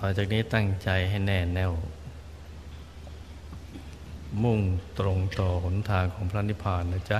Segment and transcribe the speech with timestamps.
[0.00, 1.72] ต่อจากนี้ตั้งใจให้แน่แน่ว
[4.42, 4.60] มุ่ง
[4.98, 7.18] ตรงต่อหนทางของพระนิพพานนะจ๊ะ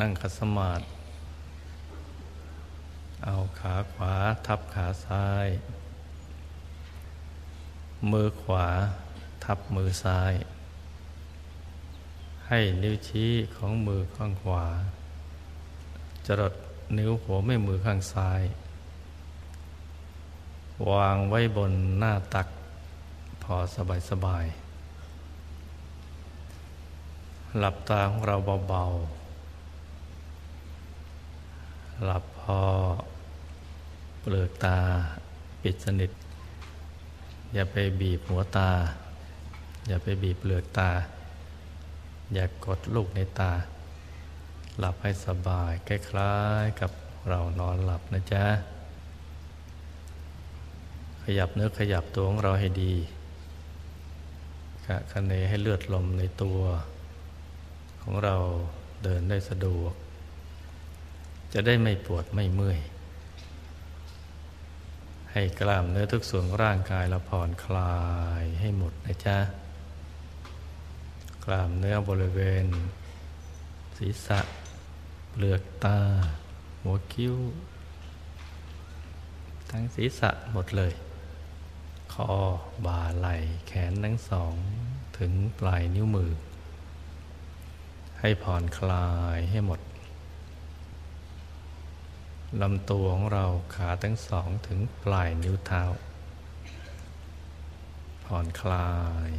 [0.00, 0.84] นั่งขัดสมาธิ
[3.24, 4.14] เอาขาขวา
[4.46, 5.48] ทับขาซ้าย
[8.10, 8.66] มือขวา
[9.44, 10.32] ทับมือซ้าย
[12.52, 14.64] ให้นิ้วชี้ของมือข้างขวา
[16.26, 16.54] จรด
[16.98, 18.42] นิ้วหัวแม่มือข้างซ้าย
[20.90, 22.48] วางไว้บนหน้าตัก
[23.42, 24.46] พอสบายสบาย
[27.58, 28.36] หลับตาของเรา
[28.68, 32.60] เบาๆ หลับพอ
[34.20, 34.78] เปลือกตา
[35.62, 36.10] ปิดสนิท
[37.54, 38.70] อย่าไปบีบหัวตา
[39.88, 40.90] อย่าไปบีบเปลือกตา
[42.34, 43.52] อย่ากกดลูกในตา
[44.78, 46.90] หลับให้สบายคล้ายๆกับ
[47.28, 48.44] เรานอนหลับนะจ๊ะ
[51.22, 52.94] ขยับเนื้อขยับตัวของเราให้ดี
[54.86, 56.60] กะคะเนให้เลือดลมในตัว
[58.02, 58.36] ของเรา
[59.02, 59.92] เดินได้สะดวก
[61.52, 62.80] จะได้ไม่ปวดไม่เมื่อย
[65.32, 67.96] ให้กล้ามเนื้อทุกส่วนร่างกายเราผ่อนคลา
[68.42, 69.38] ยให้หมดนะจ๊ะ
[71.50, 72.66] ล้ามเนื้อบริเวณ
[73.98, 74.40] ศีรษะ
[75.30, 75.98] เปลือกตา
[76.82, 77.36] หัวคิ้ว
[79.70, 80.92] ทั้งศีรษะหมดเลย
[82.12, 82.30] คอ
[82.86, 84.54] บ่าไหล่ แขนทั้งสอง
[85.18, 86.32] ถึงปลายนิ้วมือ
[88.20, 89.80] ให้ผ่อนคลายให้หมด
[92.60, 95.82] ลำตัวของเราขาทั้งสองถึงปลายนิ้วเท้า
[98.24, 98.90] ผ่อนคลา
[99.28, 99.30] ย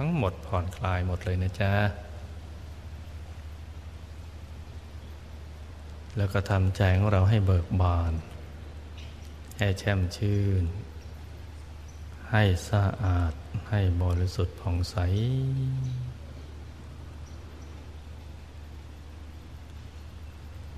[0.00, 1.72] ทั้งหมดผ่อนคลายหมดเลยนะจ๊ะ
[6.16, 8.12] แล้วก็ทำใจของเราให้เบิกบาน
[9.58, 10.64] ให้แช่มชื่น
[12.30, 13.32] ให้สะอาด
[13.68, 14.96] ให้บริสุทธิ์ผ่องใส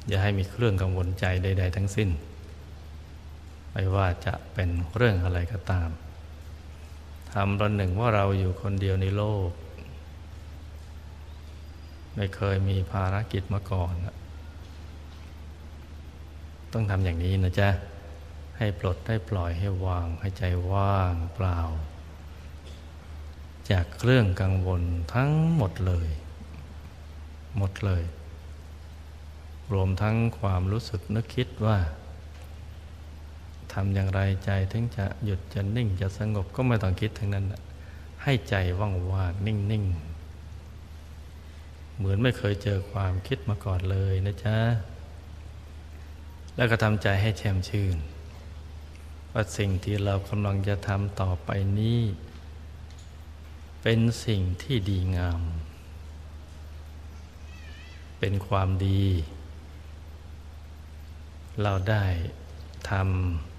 [0.08, 2.10] อย่าให้มีเครื่องกังวลใจใด ๆ ทั้งสิ้น
[3.72, 5.90] ไม่ว่าจะเป็นเรื่องอะไรก็ตาม
[7.34, 9.50] ทำประหนึ่งว่าเราอยู่คนเดียวในโลก
[12.14, 13.94] ไม่เคยมีภารกิจมาก่อน
[16.72, 17.68] ต้องทำอย่างนี้นะจ๊ะ
[18.58, 21.58] ให้ปลดให้ปล่อยให้วาง ให้ใจว่างเปล่า
[23.70, 24.82] จากเรื่องกังวล
[25.14, 26.08] ทั้งหมดเลย
[27.56, 28.04] หมดเลย
[29.72, 31.78] รวมทั้งความรู้สึกนึกคิดว่า
[33.72, 37.46] ทำอย่างไรใจถึงจะหยุดจะนิ่งจะสงบก็ไม่ต้องคิดทั้งนั้น
[38.22, 39.84] ให้ใจว่างว่างนิ่งนิ่ง
[41.96, 44.58] เหมือนไม่เคยเจอความคิดมาก่อนเลยนะจ๊ะ
[46.56, 47.96] แล้วก็ทำใจให้แช่มชื่น
[49.32, 52.00] ว่าสิ่งที่เรากำลังจะทำต่อไปนี้
[53.82, 55.42] เป็นสิ่งที่ดีงาม
[58.18, 59.04] เป็นความดี
[61.62, 62.04] เราได้
[62.90, 63.49] ทำ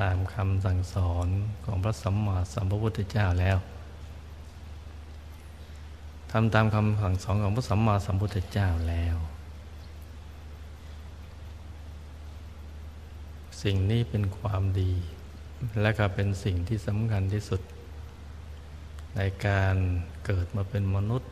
[0.00, 1.28] ตามคำสั่งสอน
[1.64, 3.58] ของพระสัมมาสัมพุทธเจ้าแล้ว
[6.30, 9.16] ทำตามคำสั่งสอนของพระสัมมาสัมพุทธเจ้าแล้ว
[13.62, 14.92] สิ่งนี้เป็นความดี
[15.80, 17.60] และก็เป็นสิ่งที่สำคัญที่สุด
[19.16, 19.76] ในการ
[20.26, 21.30] เกิดมาเป็นมนุษย์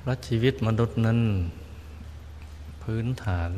[0.00, 1.18] เพราะชีวิตมนุษย์นั้น
[2.82, 3.50] พื้นฐาน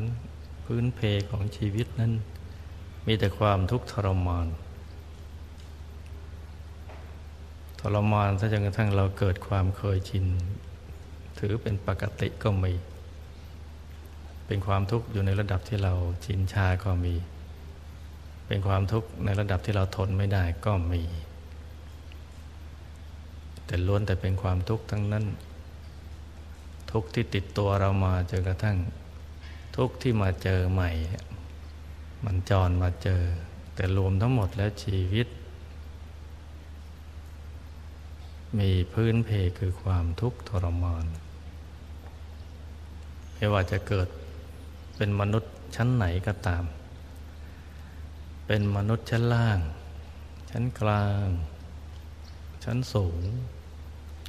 [0.74, 2.12] พื้นเพของชีวิตนั้น
[3.06, 4.46] มีแต่ความทุกข์ทรมาน
[7.80, 10.26] ทรมานซะจนกระทั่งเราเกิดความเคยชิน
[11.38, 12.72] ถือเป็นปกติก็มี
[14.46, 15.92] เป็นความทุกข์อยู่ในระดับที่เรา
[16.24, 17.14] ชินชาก็มี
[18.46, 21.02] เป็นความทุกข์ในระดับที่เราทนไม่ได้ก็มี
[23.66, 25.24] แต่ล้วนแต่เป็นความทุกข์ทั้งนั้น
[26.92, 28.78] ทุกข์ที่ติดตัวเรามาจนกระทั่ง
[29.76, 30.90] ทุกที่มาเจอใหม่
[32.24, 33.22] มันจรมาเจอ
[33.74, 35.26] แต่รวมทั้งหมดแล้วชีวิต
[38.60, 41.04] มีพื้นเพคือความทุกข์ทรมาน
[43.34, 44.08] ไม่ว่าจะเกิด
[44.96, 46.64] เป็นมนุษย์ชั้นไหนก็ตาม
[48.46, 49.58] เป็นมนุษย์ชั้นล่าง
[50.50, 51.28] ชั้นกลาง
[52.64, 53.22] ชั้นสูง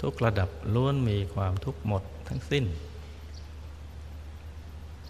[0.02, 2.66] ทุกระดับล้วนมีความทุกข์หมดทั้งสิ้น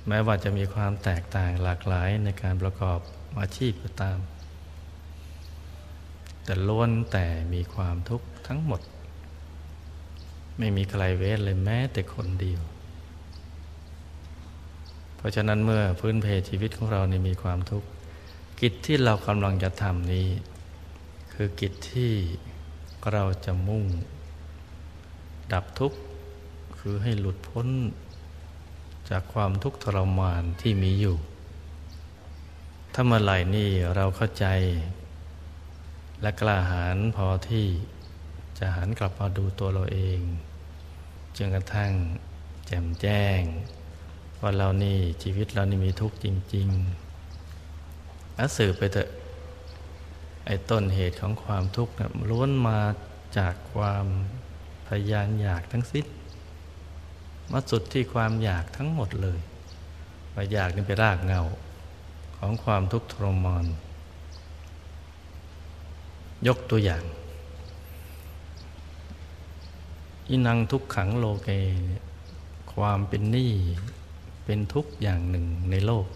[0.08, 3.00] แม้ว่าจะมีความแตกต่างหลากหลายในการประกอบ
[3.40, 4.20] อาชีพก็ตาม
[6.44, 8.82] แต่ล้วนแต่มีความทุกข์ทั้งหมด
[10.58, 12.62] ไม่มีใครเว้นเลยแม้แต่คนเดียว
[15.18, 17.88] เพราะฉะนั้นเมื่อพื้นเพชีวิตของเราในมีความทุกข์
[18.62, 20.28] กิจที่เรากำลังจะทำนี้
[21.34, 22.12] คือกิจที่
[23.12, 23.86] เราจะมุ่ง
[25.54, 25.98] ดับทุกข์
[26.78, 27.68] คือให้หลุดพ้น
[29.10, 31.18] จากความทุกข์ทรมานที่มีอยู่
[32.94, 34.46] ถ้าเมื่อไหร่นี่เราเข้าใจ
[36.22, 37.66] และกล้าหาญพอที่
[38.58, 40.20] จะหันกลับมาดูตัวเราเอง
[41.38, 41.92] จนกระทั่ง
[42.68, 43.42] แจ่มแจ้ง
[44.42, 49.10] ว่าเรานี่ชีวิตเรานี่มีทุกข์จริงๆอาสืบไปเถอะ
[50.46, 52.80] ไอ้ต้นเหตุของความทุกข์นะล้วนมา
[53.38, 54.06] จากความ
[54.88, 56.06] พยานอยากทั้งสิ้น
[57.52, 59.40] มาสุดที่ความอยากทั้งหมดเลย
[60.34, 61.42] ว่าอยากนี่ไปรากเงา
[62.38, 63.66] ของความทุกข์ทรมาน
[66.48, 67.04] ยกตัวอย่าง
[70.30, 71.50] อินังทุกขังโลเก
[72.74, 73.54] ความเป็นหนี้
[74.46, 76.08] เป็นทุกอย่างหนึ่งในโลก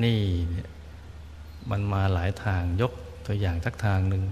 [0.00, 0.20] หนี้
[1.70, 2.92] มันมาหลายทางยก
[3.26, 4.24] ตัวอย่างทักทางหนึ่ง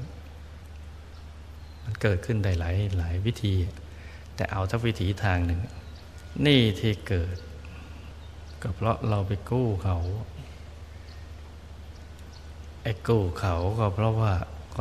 [1.84, 3.54] มันเกิดขึ้นได้หลายหลายวิธี
[4.36, 5.60] แต่เอาทักวิธีทางหนึ่ง
[6.46, 7.36] นี้ที่เกิด
[8.62, 9.98] ก็เพราะเราไปกู้เขา
[12.82, 14.34] ไอ้กู้เขาก็เพราะว่า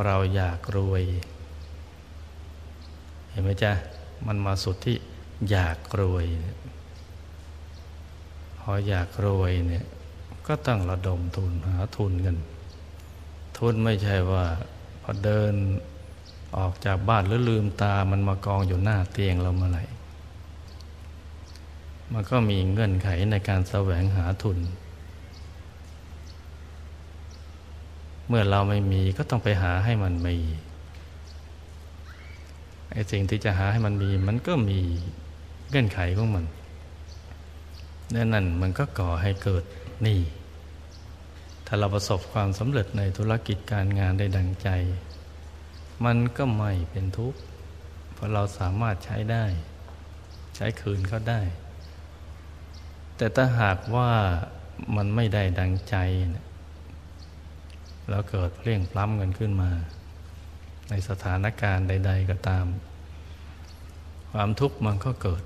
[0.04, 1.02] เราอยากรวย
[3.28, 3.72] เห็นไหมจ๊ะ
[4.26, 4.96] มันมาสุดที่
[5.50, 6.26] อยากรวย
[8.58, 9.84] พออยากรวยเนี่ย
[10.46, 12.36] ก็ต้องระดมทุนหาทุนกัน
[13.58, 14.44] ทุนไม่ใช่ว่า
[15.02, 15.52] พอเดิน
[16.56, 19.84] ออกจากบ้านหรือลืมตามันมากองอยู่หน้าเตียงเราเมื่อไหร่
[22.12, 24.58] มันก็มีเงื่อนไขในการแสวงหาทุน
[28.28, 30.36] เมื่อเราไม่มีก็ต้องไปหาให้มันมี
[32.92, 34.80] ไอ้สิ่งที่จะหาให้มันมี มันก็มี
[35.68, 36.44] เงื่อนไขของมัน
[38.14, 39.62] นั่นนั่นมันก็ก่อให้เกิด
[40.06, 40.20] นี่
[41.66, 44.68] ถ้าเราประสบความสำเร็จในธุรกิจการงานได้ดังใจ
[46.04, 47.38] มันก็ไม่เป็นทุกข์
[48.14, 49.44] เพราะเราสามารถใช้ได้
[50.56, 51.40] ใช้คืนเขาได้
[53.16, 54.10] แต่ถ้าหากว่า
[54.96, 55.96] มันไม่ได้ดังใจ
[58.08, 59.70] แล้วเกิดเพลี่ยงพล้ำกันขึ้นมา
[60.90, 62.66] ในสถานการณ์ใด ๆ ก็ตาม
[64.32, 65.42] ความทุกข์มันก็เกิด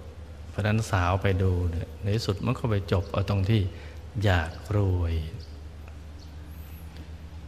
[0.50, 3.62] เพราะนั้นสาวไปดูเนี่ยในสุดมันก็ไปจบเอาตรงที่
[4.24, 5.14] อยากรวย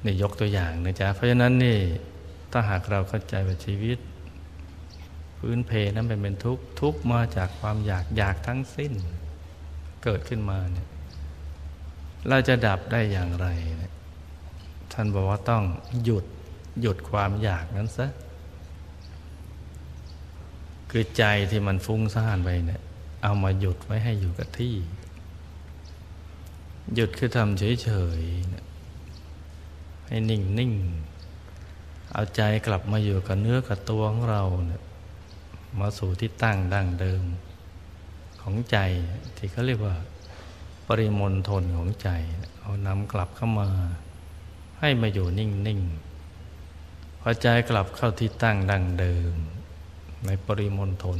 [0.05, 1.79] นี่ยกตัวอย่างนะจ๊ะเพราะฉะนั้นนี่
[2.53, 3.99] ถ้าหากเราเข้าใจว่าชีวิต
[5.39, 8.93] พื้นเพนั้นเป็นเป็นทุกข์ทุกข์มาจากความอยากอยากทั้งสิ้น
[10.05, 10.89] เกิดขึ้นมาเนี่ย
[12.29, 13.47] เราจะดับได้อย่างไร
[14.93, 15.65] ท่านบอกว่าต้อง
[16.05, 16.25] หยุด
[16.81, 18.07] หยุดความอยากนั้นซะ
[20.91, 22.83] คือใจที่มันฟุ้งซ่านไปเนี่ย
[23.23, 24.75] เอามาหยุดไว้ให้อยู่กับที่
[26.95, 30.73] หยุดคือทำเฉยๆให้นิ่งนิ่ง
[32.13, 34.83] เอาใจกลับมาอยู่กับเนื้อกับตัวของเราเนี่ย
[35.81, 37.25] มาสู่ที่ตั้งดั้งเดิม
[38.41, 38.79] ของใจ
[39.37, 39.97] ที่เขาเรียกว่า
[40.87, 42.09] ปริมณฑลของใจ
[42.61, 43.69] เอานำกลับเข้ามา
[44.81, 45.81] ให้มาอยู่นิ่งนิ่ง
[47.21, 49.33] พอใจกลับเข้าที่ตั้งดั้งเดิม
[50.27, 51.19] ในปริมณฑล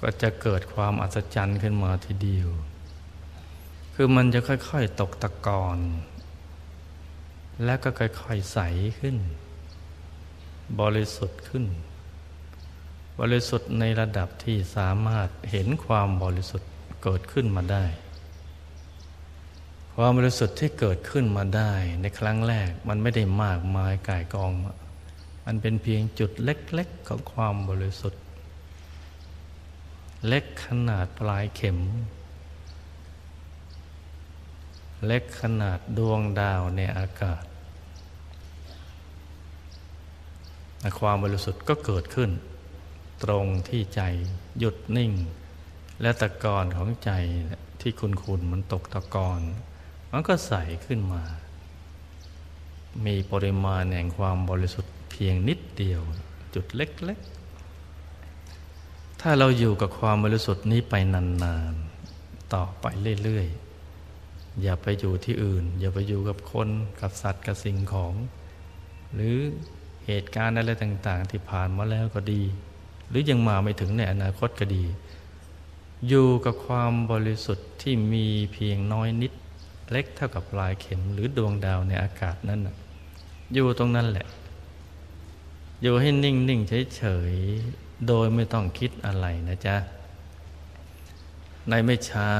[0.00, 2.48] ก็จะเกิดความอัศจรรย์ขึ้นมาทีเดียว
[3.94, 5.78] คือมันจะค่อยๆตกตะกอน
[7.64, 8.58] และก็ค่อยๆใส
[9.00, 9.16] ขึ้น
[10.80, 11.64] บริสุทธิ์ขึ้น
[13.20, 16.70] บริสุทธิ์ในระดับที่สามารถเห็นความบริสุทธิ์
[17.02, 17.84] เกิดขึ้นมาได้
[19.96, 24.50] ความบริสุทธิ์ที่เกิดขึ้นมาได้ในครั้งแรกมันไม่ได้มากมายกายกอง
[25.46, 28.22] มันเป็นเพียงจุดเล็กๆของความบริสุทธิ์
[30.28, 31.78] เล็กขนาดปลายเข็ม
[35.06, 37.44] เล็กขนาดดวงดาวในอากาศ
[40.98, 42.30] ความบริสุทธิ์ก็เกิดขึ้น
[43.24, 44.02] ตรงที่ใจ
[44.58, 45.12] หยุดนิ่ง
[46.00, 47.10] และตะกอนของใจ
[47.80, 49.40] ที่คุณคุณมันตกตะกอน
[50.12, 50.52] มันก็ใส
[50.86, 51.22] ขึ้นมา
[53.06, 56.02] มีปริมาณแห่งความบริสุทธิ์เพียงนิดเดียว
[56.54, 62.86] จุดเล็กๆ ถ้าเราอยู่กับความบริสุทธิ์นี้ไปนานๆ ต่อไป
[63.22, 66.68] เรื่อยๆ อย่าไปอยู่ที่อื่น อย่าไปอยู่กับคน
[67.00, 68.14] กับสัตว์กับสิ่งของ
[69.14, 69.36] หรือ
[70.06, 72.42] เหตุการณ์อะไรต่าง ๆ ที่ผ่านมาแล้วก็ดี
[73.08, 74.84] หรือยังมาไม่ถึงในอนาคตก็ดี
[76.08, 79.32] อยู่กับความบริสุทธิ์ที่มีเพียงน้อยนิด
[79.90, 82.60] เล็กเท่ากับลายเข็มหรือดวงดาวในอากาศนั้น
[83.52, 84.26] อยู่ตรงนั้นแหละ
[85.82, 87.34] อยู่ให้นิ่งนิ่งเฉยเฉย
[88.06, 89.76] โดยไม่ต้องคิดอะไรนะจ๊ะ
[91.68, 92.30] ในไม่ช้า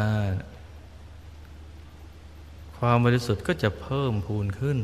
[2.77, 4.79] ความบริสุทธิ์ก็จะเพิ่มพูนขึ้น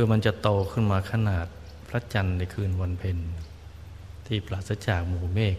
[0.00, 1.46] คือมันจะโตขึ้นมาขนาด
[1.88, 3.18] พระจันทร์ในคืนวันเพ็ญ
[4.26, 5.56] ที่ปราศจากหมู่เมฆ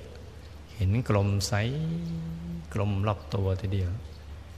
[0.75, 1.53] เห็นกลมใส
[2.73, 3.91] กลมรอบตัวทีเดียว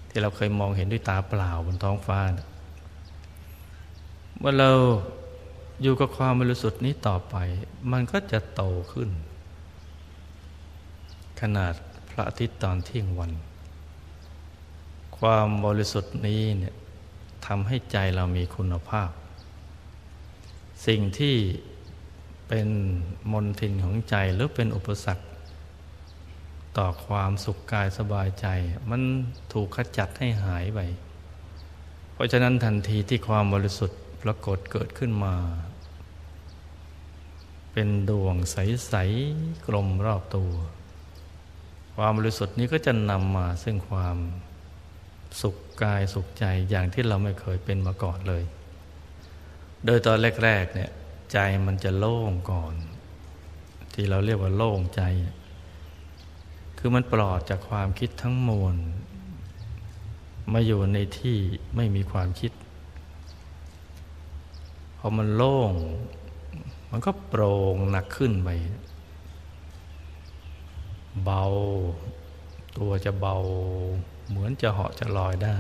[0.10, 2.20] ที่เราเคยมองเห็นด้วยตาเปล่าบนท้องฟ้า
[4.38, 4.72] เมื่อเรา
[5.82, 7.36] อยู่กับความบริสุทธิ์นี้ต่อไป
[7.92, 9.10] มันก็จะโตขึ้น
[11.42, 11.74] ขนาด
[12.10, 13.32] พระอาทิตย์ตอนเที่ยงวัน
[15.18, 16.74] ความบริสุทธิ์นี้เนี่ย
[17.46, 19.10] ทำให้ใจเรามีคุณภาพ
[20.86, 21.36] สิ่งที่
[22.48, 22.68] เป็น
[23.32, 25.26] มนทินของใจหรือเป็นอุปสรรค
[26.78, 28.48] ต่อความสุขกายสบายใจ
[28.90, 29.02] มัน
[29.54, 30.80] ถูกขจัดให้หายไป
[32.14, 35.36] เพราะฉะนั้นทันทีที่ความบริสุทธิ์ปรากฏเกิดขึ้นมา
[37.74, 38.96] เป็นดวงใส
[39.30, 40.52] ๆ กลมรอบตัว
[41.96, 44.18] ความบริสุทธิ์นี้ก็จะนำมาซึ่งความ
[45.42, 48.44] สุขกายสุขใจอย่างที่เราไม่เคยเป็นมาก่อนเลย
[49.86, 50.92] โดยตอนแรกๆเนี่ย
[51.32, 52.74] ใจมันจะโล่งก่อน
[53.94, 55.02] ที่เราเรียกว่าโล่งใจ
[56.78, 58.76] คือมันปลอดจากความคิดทั้งมวล
[60.54, 61.38] มาอยู่ในที่
[61.76, 62.52] ไม่มีความคิด
[64.98, 65.74] พอมันโล่ง
[66.90, 68.50] มันก็โปร่งหนักขึ้นไป
[71.24, 71.44] เบา
[72.78, 73.36] ตัวจะเบา
[74.28, 75.60] เหมือนจะเหาะจะลอยได้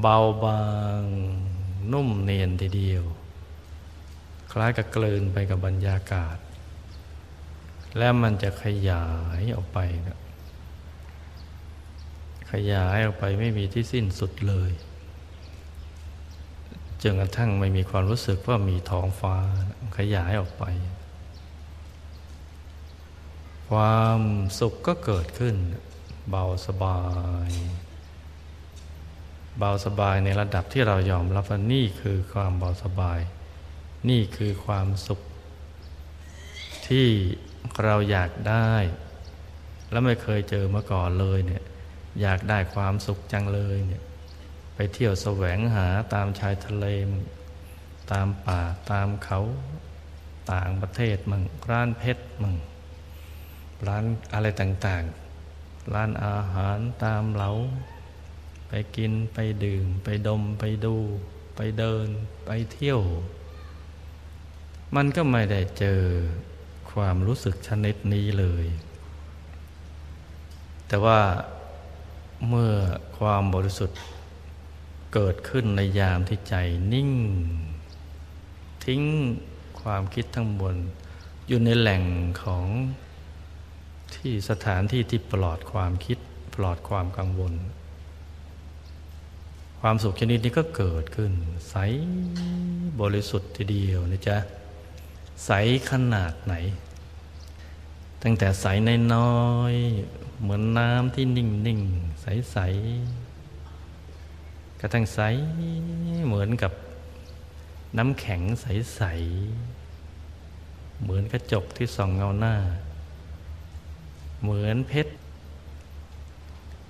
[0.00, 0.60] เบาบา
[0.98, 1.00] ง
[1.92, 3.04] นุ่มเนียนทีเดียว
[4.52, 6.36] คล้ายกับกลืนไปกับบรรยากาศ
[7.98, 9.08] และมันจะขยา
[9.40, 10.18] ยออกไปนะ
[12.52, 14.70] ขยายออกไปไม่มีที่สิ้นสุดเลย
[17.02, 19.36] จนกระทั่งไม่มีความรู้สึกว่ามีท้องฟ้า
[19.98, 20.64] ขยายออกไป
[23.70, 24.20] ความ
[24.60, 25.54] สุขก็เกิดขึ้น
[26.30, 27.00] เบาสบา
[27.48, 27.50] ย
[29.58, 33.18] เบาสบายในระดับที่เรายอมรับว่านี่คือความเบาสบาย
[34.08, 35.20] นี่คือความสุข
[36.88, 37.08] ที่
[37.84, 38.72] เราอยากได้
[39.90, 41.62] แล้วไม่เคยเจอมาก่อนเลยเนี่ย
[42.20, 44.02] อยากได้ความสุขจังเลยเนี่ย
[44.74, 47.08] ไปเที่ยวแสวงหาตามชายทะเลม
[48.12, 49.40] ตามป่าตามเขา
[50.52, 52.56] ต่างประเทศมั่งร้านเพชรมั่ง
[53.86, 54.04] ร้าน
[54.34, 57.50] อะไรต่างๆ ร้านอาหารตามเหลา
[58.68, 60.96] ไปกินไปดื่ม ไปดมไปดู
[61.56, 62.06] ไปเดิน
[62.46, 63.00] ไปเที่ยว
[64.96, 66.00] มันก็ไม่ได้เจอ
[66.92, 68.66] ความรู้สึกชนิดนี้เลย
[70.88, 71.20] แต่ว่า
[72.48, 72.74] เมื่อ
[73.18, 74.00] ความบริสุทธิ์
[75.14, 76.54] เกิดขึ้นในยามที่ใจ
[76.92, 77.10] นิ่ง
[78.84, 79.02] ทิ้ง
[79.80, 80.76] ความคิดทั้งบน
[81.48, 82.02] อยู่ในแหล่ง
[82.42, 82.66] ของ
[84.14, 86.18] ที่สถานที่ที่ปลอดความคิด
[86.54, 87.54] ปลอดความกังวล
[89.80, 91.32] ความสุขชนิดนี้ก็เกิดขึ้น
[91.70, 91.74] ใส
[93.00, 94.38] บริสุทธิ์ทีเดียวนะจ๊ะ
[95.46, 95.50] ใส
[95.90, 96.54] ขนาดไหน
[98.22, 99.74] ตั้งแต่ใสในน้อย
[100.40, 101.80] เหมือนน้ำที่นิ่งนิ่ง
[102.22, 102.58] ใสใส
[104.80, 105.20] กระทั่งใส
[106.26, 106.72] เหมือนกับ
[107.98, 109.02] น้ำแข็งใสใส
[111.02, 112.54] เหมือนกระจกที่ส่องเงาหน้า
[114.42, 115.12] เหมือนเพชร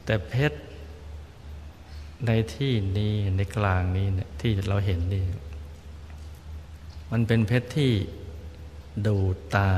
[0.05, 0.59] แต่เพชร
[2.27, 5.25] ในที่นี้ในกลางนี้เนี่ยที่เราเห็นนี่
[7.11, 7.93] มันเป็นเพชรที่
[9.07, 9.17] ดู
[9.57, 9.73] ตา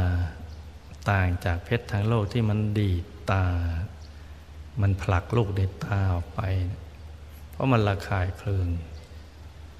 [1.10, 3.44] ต่างจากเพชรทางโลกที่มันดีดตา
[4.80, 6.40] มันผลักลูกเดตาออกไป
[7.50, 8.70] เพราะมันระคายเคลืน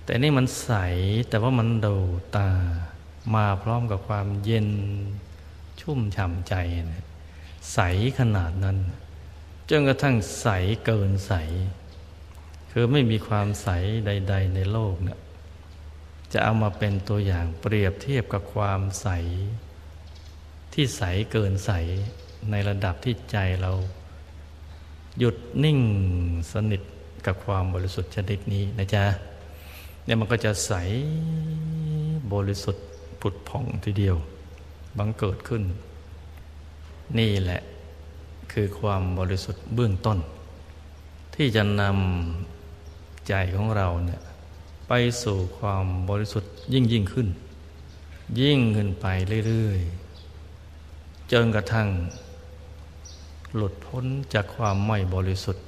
[0.04, 0.72] แต่นี่มันใส
[1.28, 1.96] แต่ว่ามันดู
[2.36, 2.50] ตา
[3.34, 4.68] มาพร้อมกับความเย็น
[5.80, 6.54] ชุ่มฉ่ำใจ
[6.92, 7.04] นะ
[7.72, 7.78] ใส
[8.18, 8.78] ขนาดนั้น
[9.70, 10.48] จนกระทั่งใส
[10.84, 11.32] เกินใส
[12.70, 13.68] คือไม่มีความใส
[14.06, 15.18] ใด ๆ ในโลกเนะี่ย
[16.32, 19.08] จะเอามาเป็นตัวอย่างเปรียบเทียบกับความใส
[20.72, 21.70] ที่ใสเกินใส
[22.50, 23.72] ในระดับที่ใจเรา
[25.18, 25.78] หยุดนิ่ง
[26.52, 26.82] สนิท
[27.26, 29.04] กับความบริสุทธิ์ชนิดนี้นะจ๊ะ
[30.04, 30.72] เนี่ยมันก็จะใส
[32.32, 32.84] บริสุทธิ์
[33.20, 34.16] ผุดผ่องทีเดียว
[34.98, 35.62] บังเกิดขึ้น
[37.18, 37.60] นี่แหละ
[38.52, 40.18] คือความบริสุทธิ์เบื้องต้น
[41.34, 44.22] ที่จะนำใจของเราเนี่ย
[44.88, 47.28] ไปสู่ความบริสุทธิ์ยิ่งยิ่งขึ้น
[48.40, 49.06] ยิ่งขึ้นไป
[49.46, 51.88] เรื่อยๆจนกระทั่ง
[53.54, 55.64] หลุดพ้นจากความไม่บริสุทธิ์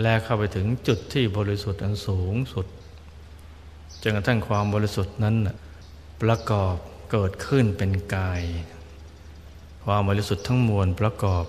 [0.00, 2.66] และเข้าไปถึงจุดที่บริสุทธิ์อันสูงสุด
[4.02, 5.36] จนกระทั่งความบริสุทธิ์นั้น
[6.22, 6.76] ประกอบ
[7.10, 8.42] เกิดขึ้นเป็นกาย
[9.84, 11.44] ความบริสุทธิ์ทั้งมวลประกอบ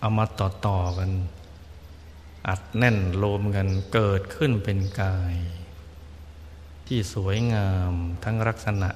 [0.00, 1.10] เอามาต่อต่อกัน
[2.48, 5.34] อัดแน่นรวมกันเกิดขึ้นเป็นกาย
[6.86, 7.92] ที่สวยงาม
[8.24, 8.90] ทั้งลักษณะ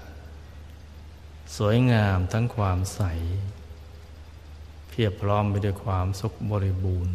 [1.56, 3.02] สวยงามทั้งความใส
[4.88, 7.14] เพียบพร้อมไปด้วยความสุขบริบูรณ์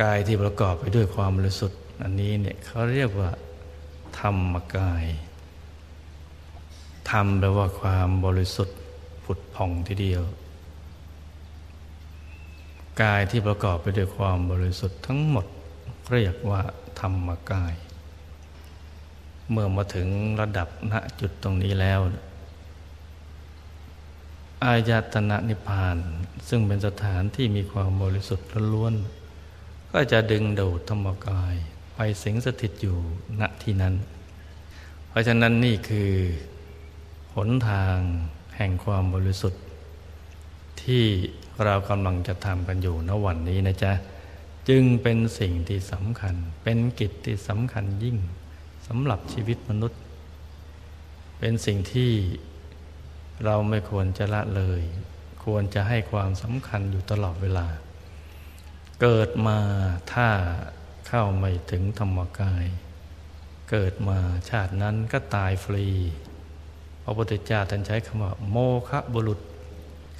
[0.00, 3.30] กายที่ประกอบไปด้วยความบริสุทธิ์อันนี้เนี่ยเขาเรียกว่า
[4.18, 5.04] ธรรมกาย
[7.10, 8.78] ธรรมแปลว่าความบริสุทธิ์
[9.24, 10.22] ผุดผ่องทีเดียว
[13.02, 15.46] กายที่ประกอบไปด้วยความบริสุทธิ์ทั้งหมด
[16.10, 16.62] เรียกว่า
[17.00, 17.74] ธรรมกาย
[19.50, 20.08] เมื่อมาถึง
[20.40, 22.00] ระดับณจุดตรงนี้แล้ว
[24.64, 25.96] อายตนะนิพพาน
[26.48, 28.94] ซึ่งเป็นสถานที่มีความบริสุทธิ์ล้วน
[29.92, 31.54] ก็จะดึงดูดธรรมกาย
[31.94, 32.98] ไปสิงสถิตอยู่
[33.40, 33.94] ณที่นั้น
[35.08, 36.10] เพราะฉะนั้นนี่คือ
[37.34, 37.96] หนทาง
[38.56, 39.62] แห่งความบริสุทธิ์
[40.82, 41.04] ที่
[41.64, 43.92] เรากำลังจะทำกันอยู่ณวันนี้นะจ๊ะ
[44.68, 48.18] จึงเป็นสิ่งที่สำคัญ เป็นกิจที่สำคัญยิ่ง
[48.86, 50.00] สำหรับชีวิตมนุษย์
[51.38, 52.12] เป็นสิ่งที่
[53.44, 54.82] เราไม่ควรจะละเลย
[55.44, 57.66] ควรจะให้ความสำคัญอยู่ตลอดเวลา
[59.00, 59.58] เกิดมา
[60.12, 60.28] ถ้า
[61.08, 62.64] เข้าไม่ถึงธรรมกาย
[63.70, 64.18] เกิดมา
[64.50, 65.86] ชาตินั้นก็ตายฟรี
[67.02, 68.56] พระพุทธเจ้าท่านใช้คำว่า โม
[68.88, 69.40] คะบุรุษ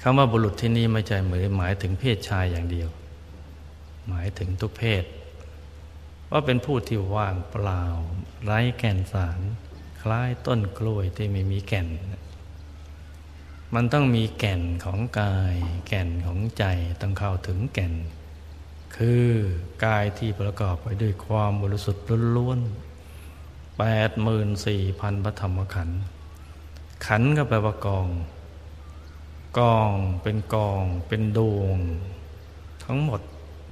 [0.01, 2.89] คำว่าบุรุษที่นี่ไม่ใช่หมายหมายถึงเพศชายอย่างเดียว
[4.07, 5.03] หมายถึงทุกเพศ
[6.31, 7.83] ว่าเป็นผู้ที่ว่างเปล่า
[8.43, 9.39] ไร้แก่นสาร
[10.01, 11.87] คล้ายต้นกล้วยที่ไม่มีแก่น
[13.75, 15.55] มันต้องมีแก่นของกาย
[15.87, 16.63] แก่นของใจ
[17.01, 17.93] ต้องเข้าถึงแก่น
[18.95, 19.25] คือ
[19.85, 26.01] กายที่ประกอบไปด้วยความบริสุทธิ์ล้วนๆแปดหมื่นสี่พันพระธรรมขันธ์
[27.05, 28.07] ขันก็แปลว่ากอง
[29.57, 31.77] กองเป็นกองเป็นดวง
[32.83, 33.21] ทั้งหมด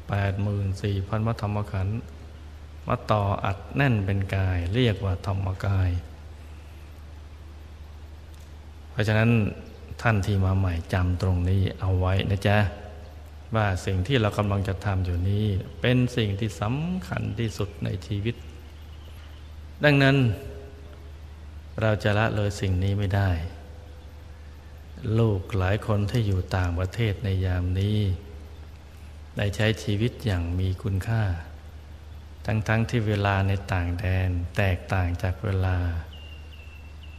[0.09, 1.97] แปดหมื่นสี่พันธรรมขันธ์
[2.87, 5.89] มาต่ออัดแน่นเป็นกาย เรียกว่าธรรมกาย
[8.91, 9.31] เพราะฉะนั้น
[10.01, 12.57] ท่านที่มาใหม่จำตรงนี้เอาไว้นะจ๊ะ
[13.55, 15.45] ว่าสิ่งที่เรากำลังจะทำอยู่นี้
[15.81, 18.35] เป็นสิ่งที่สำคัญที่สุดในชีวิต
[19.83, 20.15] ดังนั้น
[21.81, 23.29] เราจะละเลยสิ่งนี้ไม่ได้
[25.19, 27.99] ลูกหลายคนที่อยู่ต่างประเทศในยามนี้
[29.38, 31.23] ได้ใช้ชีวิตอย่างมีคุณค่า
[32.45, 35.77] ทั้งๆทที่เวลาในต่างแดนแตกต่างจากเวลา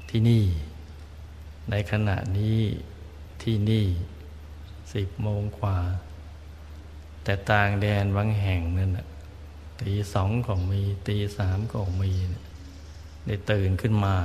[0.08, 0.44] ที่นี่
[1.70, 2.60] ในขณะนี้
[3.42, 3.86] ที่นี่
[4.94, 5.78] สิบโมงกว่า
[7.24, 8.98] แต่ต่างแดนบางแห่งนั่น
[9.80, 12.12] ตีสองก็มีตีสามก็มี
[13.26, 14.16] ได้ตื่นขึ้นมา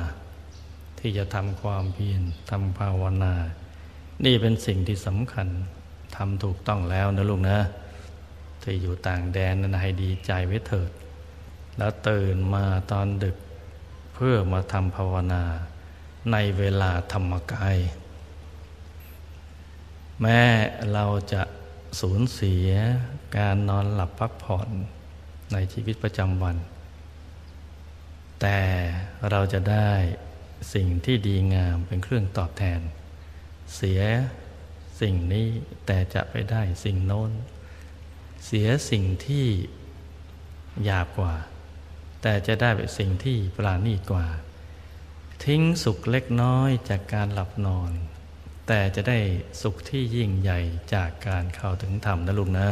[1.05, 3.33] ที่จะทำความเพียรทำภาวนา
[4.25, 5.47] นี่เป็นสิ่งที่สำคัญ
[6.15, 7.57] ทำถูกต้องแล้วนะลูกนะ
[8.61, 10.91] ที่อยู่ต่างแดนนั้นให้ดีใจไว้เถิด
[11.77, 13.37] แล้วตื่นมาตอนดึก
[14.15, 15.43] เพื่อมาทำภาวนา
[16.31, 17.77] ในเวลาธรรมกาย
[20.21, 20.41] แม้
[20.93, 21.41] เราจะ
[22.01, 22.69] สูญเสีย
[23.37, 24.69] การนอนหลับพักผ่อน
[25.53, 26.57] ในชีวิตประจำวัน
[28.41, 28.59] แต่
[29.29, 29.91] เราจะได้
[30.73, 32.81] สิ่งที่ดีงามเป็นเครื่องตอบแทน
[33.75, 34.01] เสีย
[35.01, 35.47] สิ่งนี้
[35.85, 37.31] แต่จะไปได้สิ่งโน้น
[38.45, 39.47] เสียสิ่งที่
[40.83, 41.35] หยาบกว่า
[42.21, 44.27] แต่จะได้เป็นสิ่งที่ปราณีกว่า
[45.45, 47.91] ทิ้งสุขเล็กน้อยจากการหลับนอน
[48.67, 49.19] แต่จะได้
[49.61, 50.59] สุขที่ยิ่งใหญ่
[50.93, 52.69] จากการเข้าถึงธรรมนะลุงนะ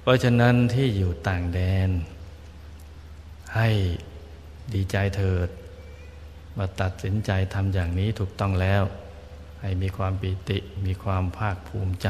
[0.00, 1.90] เพราะฉะนั้นที่อยู่ต่างแดน
[3.56, 3.68] ให้
[4.74, 5.48] ดีใจเถิด
[6.58, 8.82] มาตัดสินใจทำอย่างนี้ถูกต้องแล้ว
[9.60, 12.08] ให้มีความปิติมีความภาคภูมิใจ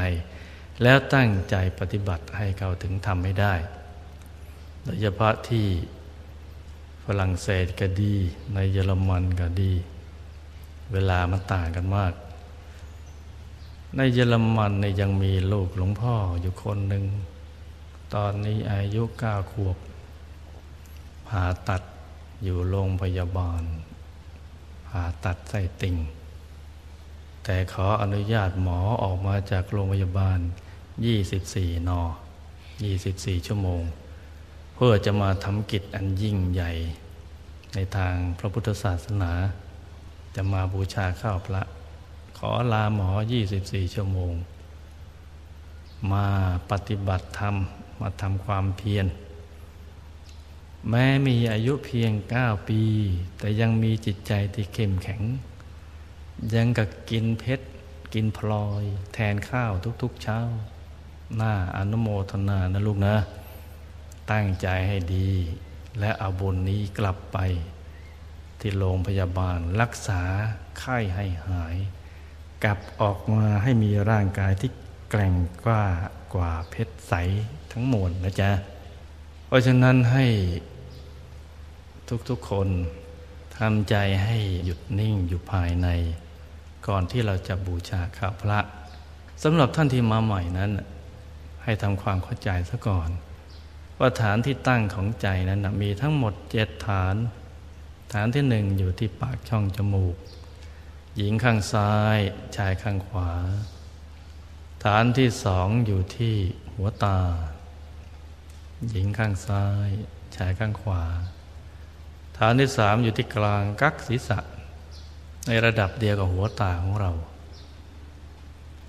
[0.82, 3.54] แล้วตั้งใจปฏิบัติให้เขาถึงธรรมให้ได้
[4.82, 5.66] โดยเฉพาะที่
[7.04, 8.14] ฝรั่งเศสก็ดี
[8.54, 9.72] ในเยอรมันก็ดี
[10.92, 12.12] เวลามันต่างกันมาก
[13.96, 17.04] ในเยอรมันในยังมีลูกหลวงพ่ออยู่คนหนึ่ง
[18.14, 19.76] ตอนนี้อายุเก้าขวบ
[21.28, 21.82] ผ่าตัด
[22.44, 23.62] อยู่โรงพยาบาล
[24.88, 25.96] ผ่าตัดไส้ติ่ง
[27.44, 30.38] แต่ขออนุญาตหมอออกมาจากโรงพยาบาล
[31.12, 32.00] 24นอ
[32.74, 33.82] 24 ชั่วโมง
[34.74, 36.70] เพื่อจะมาทำกิจอันยิ่งใหญ่
[37.74, 39.32] ในทางพระพุทธศาสนา
[40.34, 41.62] จะมาบูชาข้าวพระ
[42.38, 43.08] ขอลาหมอ
[43.52, 44.32] 24 ชั่วโมง
[46.12, 46.26] มา
[46.70, 47.54] ปฏิบัติธรรม
[48.00, 49.06] มาทำความเพียร
[50.88, 52.82] แม้มีอายุเพียงเก้าปี
[53.38, 55.22] แต่ยังมีจิตใจที่เข้มแข็ง
[56.54, 57.66] ยังกับกินเพชร
[58.14, 58.82] กินพลอย
[59.14, 60.40] แทนข้าวทุกๆเช้า
[61.36, 63.16] หน้าอนุโมทนานะลูกนะ
[64.30, 65.30] ตั้งใจให้ดี
[66.00, 67.38] และเอาบุญนี้กลับไป
[68.60, 70.22] ที่โรงพยาบาลรักษา
[70.78, 71.76] ไข้ให้หาย
[72.64, 74.70] กลับออกมาให้มีร่างกายที่
[75.10, 75.34] แกร่ง
[75.66, 75.84] กว่า
[76.34, 77.14] กว่าเพชรใส
[77.72, 78.50] ทั้งหมดนะจ๊ะ
[79.50, 80.26] เพราะฉะนั้นให้
[82.28, 82.68] ทุกๆคน
[83.58, 85.88] ทำใจให้หยุดนิ่งอยู่ภายใน
[86.86, 88.60] ก่อนที่เราจะบูชาข้าพระ
[89.42, 90.70] สำหรับท่านที่มาใหม่นั้น
[91.62, 93.10] ให้ทำความเข้าใจซะก่อน
[93.98, 97.16] ว่าฐานที่ตั้งของใจนั้นมีทั้งหมดเจ็ดฐาน
[98.12, 100.16] ฐานที่หนึ่งอยู่ที่ปากช่องจมูก
[101.16, 102.18] หญิงข้างซ้าย
[102.56, 103.32] ชายข้างขวา
[104.84, 106.34] ฐานที่สองอยู่ที่
[106.74, 107.18] หัวตา
[108.86, 109.88] หญิงข้างซ้าย
[110.36, 111.02] ชายข้างขวา
[112.38, 114.38] ฐานที่สามอยู่ที่กลางกักศีรษะ
[115.46, 117.12] ในระดับเดียวกับหัวตาของเรา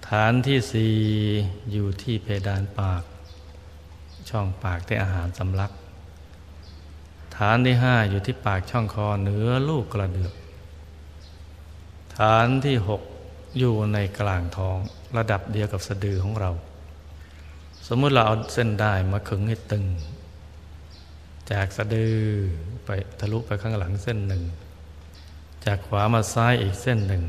[0.10, 0.95] ฐานที่สี่
[1.71, 3.04] อยู่ที่เพดานปาก
[4.30, 5.71] ช่องปากที่อาหารสำลัก
[7.38, 10.34] ฐานที่ห้าอยู่ที่ปากช่องคอเหนือลูกกระเดือก
[12.17, 13.02] ฐานที่หก
[13.60, 14.78] อยู่ในกลางท้อง
[15.17, 16.52] ระดับเดียวกับสะดือของเรา
[17.91, 19.86] สมมติเราเอาเส้นได้มาขึงให้ตึง
[21.52, 22.17] จากสะดือ
[22.86, 24.43] ไปทะลุไปข้างหลังเส้นหนึ่ง
[25.65, 27.23] จากขวามาซ้ายอีกเส้นหนึ่ง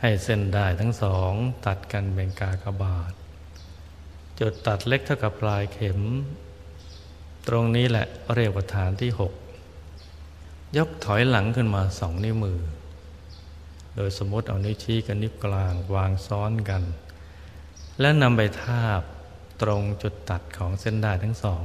[0.00, 1.32] ให้เส้นได้ทั้งสอง
[1.66, 3.12] ตัดกันเป็นกากบาท
[4.40, 6.00] จุดตัดเล็กเท่ากับปลายเข็ม
[7.48, 9.32] ตรงนี้แหละเรียกว่าฐานที่หก
[10.76, 12.58] ยกถอยหลังขึ้นมาสองนิ้วมือ
[13.96, 16.82] โดยสมมติเอานิ้วชี้กับนิ้วกลางวางซ้อนกัน
[18.00, 19.02] และนำไปทาบ
[19.62, 21.64] ตรงจุดตัดของเส้นได้ทั้งสอง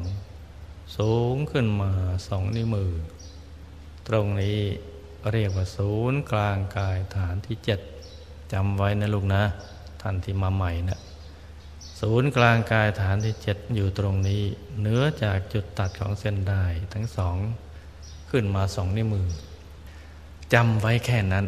[0.98, 1.92] สูงขึ้นมา
[2.28, 2.92] สองนิ้วมือ
[4.08, 4.60] ตรงนี้
[5.32, 7.80] เรียกว่าศูนย์กลางกายฐานที่เจ็ด
[8.54, 9.44] จำไว้นะลูกนะ
[10.02, 11.00] ท่านที่มาใหม่นะ
[12.00, 14.44] ศูนย์กลางกายฐานที่เจ็ดอยู่ตรงนี้
[14.82, 17.38] เนื้อจากจุดตัดของเส้นได้ทั้งสอง
[18.30, 19.28] ขึ้นมาสองนิ้วมือ
[20.54, 21.46] จำไว้แค่นั้น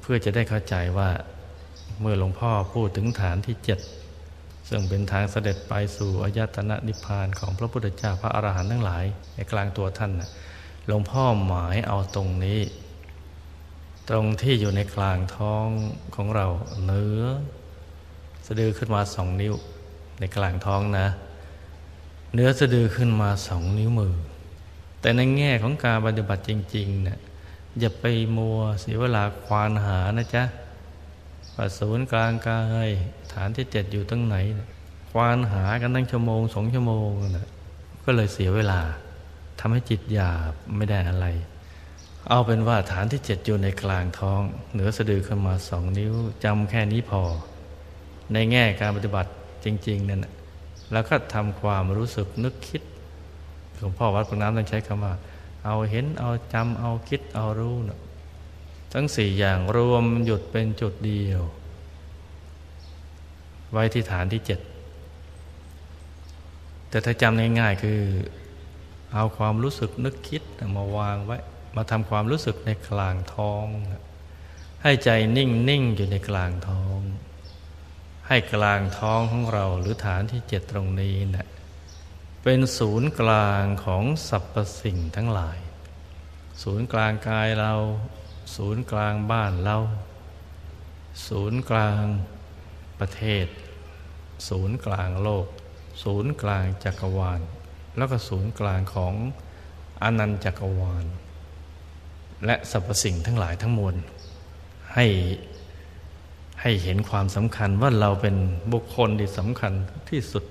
[0.00, 1.10] เพื่อจะได้เข้าใจว่า
[2.00, 3.78] เมื่อหลวงพ่อพูดถึงฐานที่เจ็ด
[4.68, 10.30] ซึ่งเป็นทางเสด็จไปสู่อายตนะนิพพานของพระพุทธเจ้าพระอรหันต์ทั้งหลาย ในกลางตัวท่านนะ
[10.86, 12.60] หลวงพ่อหมายเอาตรงนี้
[14.08, 15.66] ตรงที่อยู่ในกลางท้อง
[16.14, 16.46] ของเรา
[16.86, 17.22] เนื้อ
[18.46, 19.54] สะดือขึ้นมาสองนิ้ว
[20.20, 21.06] ในกลางท้องนะ
[22.34, 24.14] เนื้อสะดือขึ้นมาสองนิ้วมือ
[25.00, 27.18] แต่ในแง่ของการปฏิบัติจริงๆเนะี่ย
[27.80, 28.04] อย่าไป
[28.36, 30.44] มัวเสียเวลาควานหานะจ๊ะ
[31.56, 32.88] ว่าศูนย์กลางกาย
[33.32, 34.36] ฐานที่เจ็ดอยู่ตรงไหน
[35.10, 37.48] ควานหากันตั้งชั่วโมงสองชั่วโมงนะ
[38.04, 38.80] ก็เลยเสียเวลา
[39.58, 41.26] ทำให้จิตหยาบไม่ได้อะไร
[42.28, 44.40] เอาเป็นว่าฐานที่เจ็ดอยู่ในกลางท้อง
[44.72, 46.14] เหนือสะดือขึ้นมาสองนิ้ว
[46.44, 47.22] จำแค่นี้พอ
[48.32, 49.30] ในแง่การปฏิบัติ
[49.64, 50.26] จริง ๆ นั่น
[50.92, 52.82] แล้วก็ทำความรู้สึกนึกคิด
[53.78, 55.14] หลวงพ่อวัดปากน้ำต้องใช้คำว่า
[55.64, 57.98] เอาเห็นเอาจำเอาคิดเอารู้นะ
[58.96, 61.42] ทั้งสี่อย่างรวมหยุดเป็นจุดเดียว
[63.72, 64.60] ไว้ที่ฐานที่เจ็ด
[66.88, 68.00] แต่ถ้าจำง่ายๆคือ
[69.14, 70.42] เอาความรู้สึกนึกคิด
[70.76, 71.36] มาวางไว้
[71.76, 73.66] มาทำความรู้สึกในกลางท้อง
[74.82, 77.00] ให้ใจนิ่งนิ่งอยู่ในกลางท้อง
[78.28, 81.48] ให้กลางท้องของเราหรือฐานที่เจ็ดตรงนี้นะี่ย
[82.42, 85.58] เป็นศูนย์กลางของสรรพสิ่งทั้งหลาย
[86.62, 87.72] ศูนย์กลางกายเรา
[88.56, 89.76] ศูนย์กลางบ้านเรา
[91.28, 92.02] ศูนย์กลาง
[93.00, 93.46] ประเทศ
[94.48, 95.46] ศูนย์กลางโลก
[96.02, 97.40] ศูนย์กลางจักรวาล
[97.96, 99.14] แล้วก็ศูนย์กลางของ
[100.02, 101.04] อนันต์จักรวาล
[102.46, 103.94] และสรรพสิ่งทั้งหลายทั้งมวล
[104.94, 105.06] ให้
[106.60, 108.36] ให้เห็นความสำคัญว่าเราเป็น
[108.72, 109.72] บุคคลที่สำคัญ
[110.10, 110.44] ที่สุด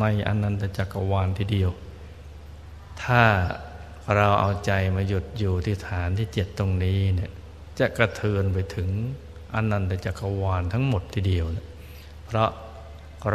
[0.00, 1.70] ในอนันตจักรวาลทีเดียว
[3.02, 3.22] ถ้า
[4.16, 7.32] เราเอาใจมาหยุดอยู่ที่ฐานที่เจ็ดตรงนี้เนี่ย
[7.78, 8.88] จะกระเทือนไปถึง
[9.54, 11.66] อนันตจักรวาลทั้งหมดทีเดียวนะ
[12.26, 12.50] เพราะ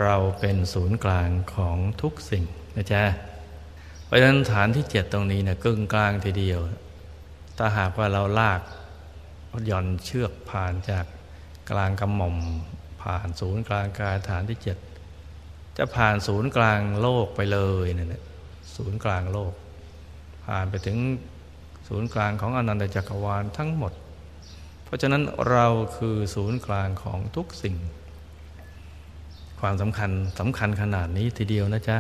[0.02, 2.44] เราเป็นศูนย์กลางของทุกสิ่ง
[2.76, 3.04] นะจ๊ะ
[4.06, 6.60] เพราะฉะนั้นฐานที่เจ็ดตรงนี้เนี่ยกึ่งกลางทีเดียว
[7.58, 8.62] ถ้าหากว่าเราลาก
[9.66, 11.06] หย่อนเชือกผ่านจาก
[11.72, 12.38] กลางกระหม่อม
[13.02, 14.78] ผ่านศูนย์กลางกายฐานที่เจ็ด
[15.78, 18.24] จะผ่านศูนย์กลางโลกไปเลยเนี่ย
[18.76, 20.98] ศูนย์กลางโลกานไปถึง
[21.88, 23.94] ศูนย์กลางของอนันตจักรวาลทั้งหมด
[24.84, 27.76] เพราะฉะนั้นเราคือศูนย์กลางของทุกสิ่ง
[29.60, 31.98] ความสำคัญสำคัญขนาดนี้ทีเดียวนะจ๊ะ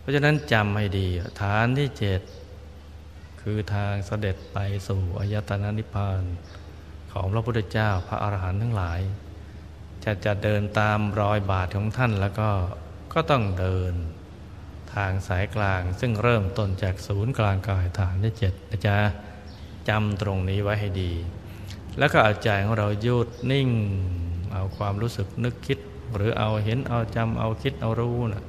[0.00, 1.06] เพราะฉะนั้นจำให้ดี
[1.40, 2.20] ฐานที่เจ็ด
[3.40, 6.22] คือทางเสด็จไปสู่อายตนะนิพพาน
[7.12, 9.00] ของพระพุทธเจ้าพระอาหารหันต์ทั้งหลาย
[10.04, 12.50] จะจะเดินตามรอยบาทของท่านแล้วก็
[13.12, 13.92] ก็ต้องเดิน
[14.94, 18.98] ทางสายกลางซึ่งเริ่มต้นจากศูนย์กลางกายฐานที่เจ็ดนะจ๊ะ
[19.88, 21.12] จำตรงนี้ไว้ให้ดี
[21.98, 23.68] แล้วก็เอาใจของเราหยุดนิ่ง
[24.52, 25.78] เอาความรู้สึกนึกคิด
[26.14, 28.42] หรือเอาเห็นเอาจำเอาคิดเอารู้นะ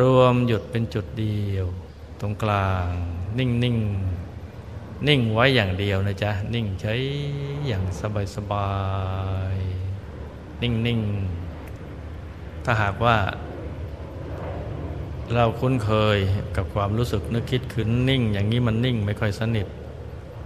[0.00, 1.66] รวมหยุดเป็นจุดเดียว
[2.20, 2.90] ตรงกลาง
[3.38, 3.78] นิ่งนิ่ง
[5.08, 6.94] นิ่งไว้อย่างเดียวนะจ๊ะ นิ่งใช้
[7.66, 8.72] อย่างสบายสบา
[9.54, 9.56] ย
[10.62, 11.00] นิ่งนิ่ง
[12.64, 13.16] ถ้าหากว่า
[15.32, 16.18] เราคุ้นเคย
[16.56, 19.66] กับความรู้สึกนึกคิดขึ้นนิ่ง อย่างนี้มันนิ่งไม่ค่อยสนิท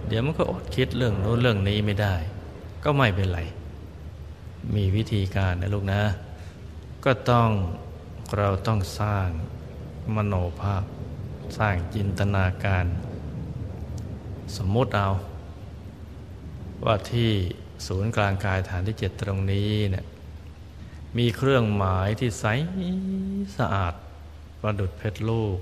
[0.07, 2.15] เดี๋ยวมันก็อดคิดเรื่องโน้นเรื่องนี้ไม่ได้
[2.83, 3.39] ก็ไม่เป็นไร
[4.75, 6.01] มีวิธีการนะลูกนะ
[7.05, 7.49] ก็ต้อง
[8.37, 9.27] เราต้องสร้าง
[10.15, 10.83] มโนภาพ
[11.57, 12.85] สร้างจินตนาการ
[14.57, 15.09] สมมติเอา
[16.85, 17.31] ว่าที่
[17.87, 20.05] ศูนย์กลางกายฐานที่เจ็ดตรงนี้เนี่ย
[21.17, 22.45] มีเครื่องหมายที่ใส
[23.57, 23.93] สะอาด
[24.61, 25.57] ประดุดเพชรลูก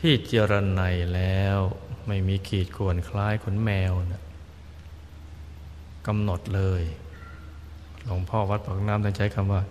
[0.00, 0.82] ที่เจรไน
[1.14, 1.58] แล้ว
[2.06, 4.22] ไม่มีขีดข่วนคล้ายขนแมวนะ
[6.06, 6.82] กำหนดเลย
[8.04, 9.62] หลวงพ่อวัดปากน้ำต้องใช้คำว่า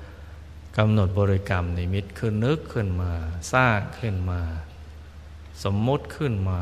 [0.78, 3.12] กำหนดบริกรรมนิมิตคือนึกขึ้นมา
[3.54, 4.42] สร้างขึ้นมา
[5.64, 6.62] สมมติขึ้นมา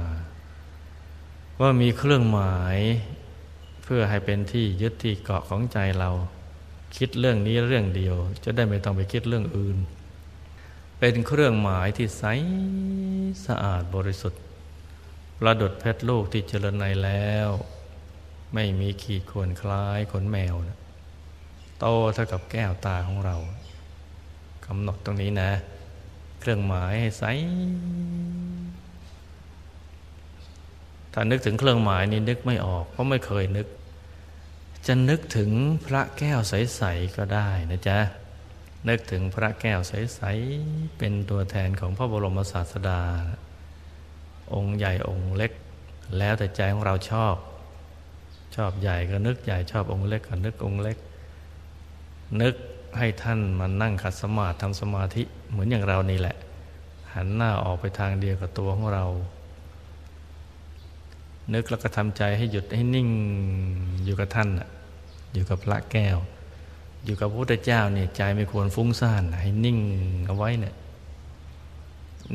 [1.61, 2.77] ว่ามีเครื่องหมาย
[3.83, 6.09] เพื่อให้เป็นที่ยึดที่เกาะของใจเรา
[6.97, 9.77] คิดเรื่องนี้เรื่องเดียว จะได้ไม่ต้องไปคิดเรื่องอื่น
[10.99, 12.23] เป็นเครื่องหมายที่ใส
[13.45, 14.41] สะอาดบริสุทธิ์
[15.39, 17.49] ประดุดเพชรลูกที่เจริญในแล้ว
[18.53, 20.77] ไม่มีขีดข่วนคล้ายขนแมวนะ
[21.79, 23.35] โตเท่ากับแก้วตาของเรา
[24.65, 25.51] กำหนดตรงนี้นะ
[26.39, 27.23] เครื่องหมายให้ใส
[31.13, 33.67] ถ้านึกถึงเครื่องหมายนี้นึกไม่ออก เพราะไม่เคยนึก
[34.87, 35.49] จะนึกถึง
[35.85, 37.99] พระแก้วใส ๆ ก็ได้นะจ๊ะ
[38.87, 40.21] นึกถึงพระแก้วใส
[40.59, 43.01] ๆ เป็นตัวแทนของพระบรมศาสดา
[44.53, 45.51] องค์ใหญ่องค์เล็ก
[46.17, 47.35] แล้วแต่ใจของเราชอบ
[48.55, 50.97] ชอบใหญ่ก็นึกใหญ่ชอบองค์เล็กก็นึกองค์เล็ก
[52.41, 52.55] นึก
[52.97, 56.35] ให้ท่านมานั่งขัดสมาธิทำสมาธิเหมือนอย่างเรานี่แหละ
[57.13, 59.05] หันหน้าออกไปทางเดียวกับตัวของเรา
[61.53, 63.09] นึกแล้วก็ทำใจให้หยุดให้นิ่ง
[64.03, 64.49] อยู่กับท่าน
[65.33, 66.17] อยู่กับพระแก้ว
[67.05, 69.79] อยู่กับพระพุทธเจ้าเนี่ยใจไม่ควรฟุ้งซ่านให้นิ่ง
[70.27, 70.75] เอาไว้เนี่ย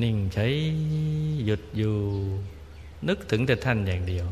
[0.03, 0.47] นิ่งใช้
[1.45, 1.95] หยุดอยู่
[3.09, 4.27] นึกถึงแต่ท่านอย่างเดียว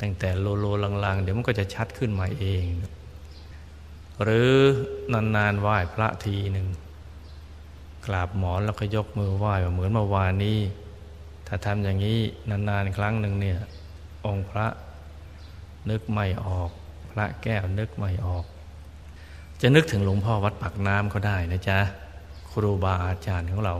[0.00, 0.66] ตั้งแต่โลโล
[1.04, 2.64] ลังๆ เดี๋ยวมันก็จะชัดขึ้นมาเอง
[4.22, 4.50] หรือ
[5.36, 6.66] นานๆไหว้พระทีหนึ่ง
[8.06, 10.58] กราบหมอนแล้วก็ยกมือไหว้เหมือนเมื่อวานนี้
[11.46, 12.18] ถ้าทำอย่างนี้
[12.50, 13.58] นานๆครั้งหนึ่งเนี่ย
[14.26, 14.66] องค์พระ
[15.90, 16.70] นึกไม่ออก
[17.10, 18.44] พระแก้วนึกไม่ออก
[19.60, 21.78] จะนึกถึงหลวงพ่อวัดปักน้ำก็ได้นะจ๊ะ
[22.50, 23.74] ครูบาอาจารย์ของเรา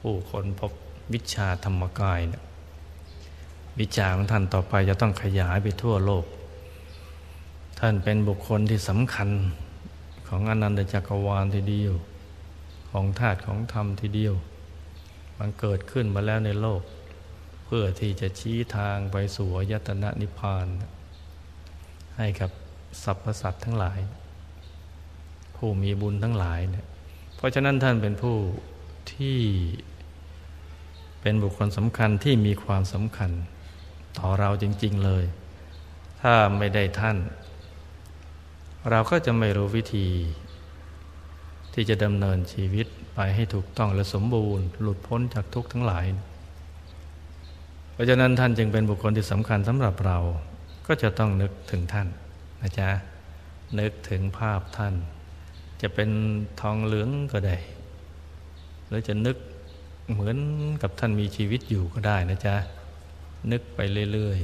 [0.00, 0.72] ผู้คนพบ
[1.12, 2.42] วิชาธรรมกายเนี่ย
[3.80, 6.24] วิชาของท่านต่อไปจะต้องขยายไปทั่วโลก
[7.80, 9.28] ท่านเป็นบุคคลที่สำคัญ
[10.28, 11.94] ของอนันตจักรวาลทีเดียว
[12.90, 14.34] ของธาตุของธรรมทีเดียว
[15.38, 16.82] มันเกิดขึ้นมาแล้วในโลก
[17.64, 20.66] เพื่อที่จะชี้ทางไปสู่ยตนะนิพพาน
[22.16, 22.50] ให้กับ
[23.02, 24.00] สรรพสัตว์ทั้งหลาย
[25.58, 26.86] ผู้มีบุญทั้งหลายเนี่ย
[27.36, 28.36] เพราะฉะนั้นท่านเป็นผู้
[29.12, 29.38] ที่
[31.20, 33.30] เป็นบุคคลสำคัญที่มีความสำคัญ
[34.18, 35.24] ต่อเราจริง ๆเลย
[36.20, 37.16] ถ้าไม่ได้ท่าน
[38.90, 40.08] เราก็จะไม่รู้วิธี
[41.74, 46.06] ที่จะดำเนินชีวิตไปให้ถูกต้องและสมบูรณ์ หลุดพ้นจากทุกข์ทั้งหลาย
[47.92, 50.18] เพราะฉะนั้นท่านจึงเป็นบุคคลที่สำคัญสำหรับเรา
[50.86, 52.08] ก็จะต้องนึกถึงท่าน
[52.60, 52.88] นะจ๊ะ
[53.80, 54.94] นึกถึงภาพท่าน
[55.82, 56.10] จะเป็น
[56.60, 57.56] ทองเหลืองก็ได้
[58.88, 59.36] หรือจะนึก
[60.12, 60.36] เหมือน
[60.82, 62.56] กับท่านมีชีวิตอยู่ก็ได้นะจ๊ะ
[63.52, 63.80] นึกไป
[64.12, 64.38] เรื่อย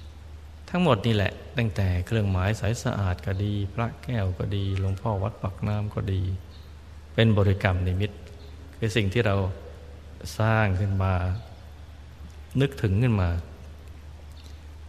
[0.00, 6.22] ๆ ทั้งหมดนี่แหละ ตั้งแต่เครื่องหมายสายสะอาดก็ดี พระแก้วก็ดีหลวงพ่อวัดปักน้ำก็ดี
[7.14, 8.10] เป็นบริกรรมนิมิต
[8.78, 9.36] คือสิ่งที่เรา
[10.38, 11.14] สร้างขึ้นมา
[12.60, 13.30] นึกถึงขึ้นมา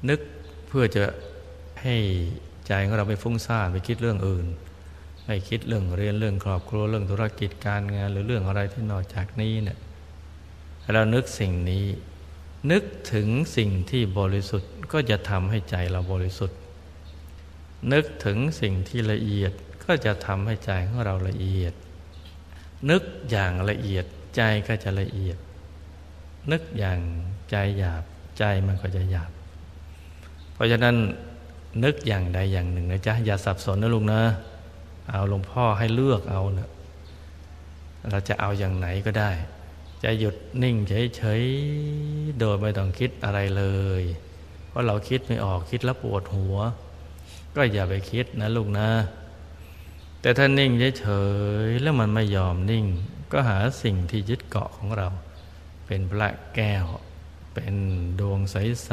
[0.09, 0.19] นึก
[0.67, 1.03] เพื่อจะ
[1.81, 1.95] ให้
[2.67, 4.45] ใจของเราไปฟุ้งซ่านไปคิดเรื่องอื่น
[5.25, 9.77] ไม่คิดเรื่องเรียนเรื่องครอบครัวเรื่องธุรกิจการงานหรือเรื่องอะไรที่นอกจากนี้เนี่ย
[10.93, 11.85] เรานึกสิ่งนี้
[12.71, 16.57] นึกถึงสิ่งที่บริสุทธิ์ก็จะทำให้ใจเราบริสุทธิ์
[17.93, 19.51] นึกถึงสิ่งที่ละเอียด
[19.85, 21.73] ก็จะทำให้ใจของเราละเอียด
[22.89, 24.05] นึกอย่างละเอียด
[24.35, 25.37] ใจก็จะละเอียด
[26.51, 26.99] นึกอย่าง
[27.49, 28.03] ใจหยาบ
[28.37, 29.31] ใจมันก็จะหยาบ
[30.53, 30.95] เพราะฉะนั้น
[31.83, 34.21] นึกอย่างใดอย่างหนึ่งนะจ๊ะอย่าสับสนนะลุงนะ
[35.11, 36.69] เอาหลวงพ่อให้เลือกเอาเนะ
[38.09, 39.31] เราจะเอาอย่างไหนก็ได้
[40.03, 43.63] จะหยุดนิ่งเฉยๆโดยไม่ต้องคิดอะไรเล
[44.01, 44.03] ย
[44.67, 46.57] เพราะเราคิดไม่ออกคิดแล้วปวดหัว
[47.55, 48.89] ก็อย่าไปคิดนะลูกนะ
[50.21, 51.07] แต่ถ้านิ่งเฉ
[51.65, 52.85] ยๆแล้วมันไม่ยอมนิ่ง
[53.31, 55.07] ก็หาสิ่งที่ยึดเกาะของเรา
[55.85, 56.85] เป็นพระแก้ว
[57.53, 57.75] เป็น
[58.19, 58.91] ดวงใส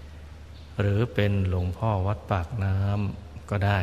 [0.00, 3.78] ๆ หรือเป็นหลวงพ่อวัดปากน้ำก็ได้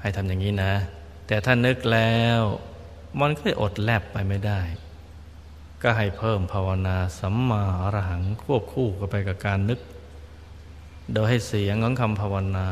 [0.00, 0.74] ให้ทำอย่างนี้นะ
[1.26, 2.40] แต่ถ้านึกแล้ว
[3.20, 4.60] มันก็อดแลบไปไม่ได้
[5.82, 9.80] ก็ให้เพิ่มภาวนาสัมมาอรหังควบคู่กันไปกับการนึก
[11.12, 12.68] โดยให้เสียงของคำภาวนา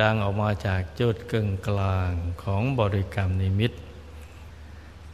[0.00, 3.72] ดังออกมาจากจุดกึ่งกลางของบริกรรมนิมิต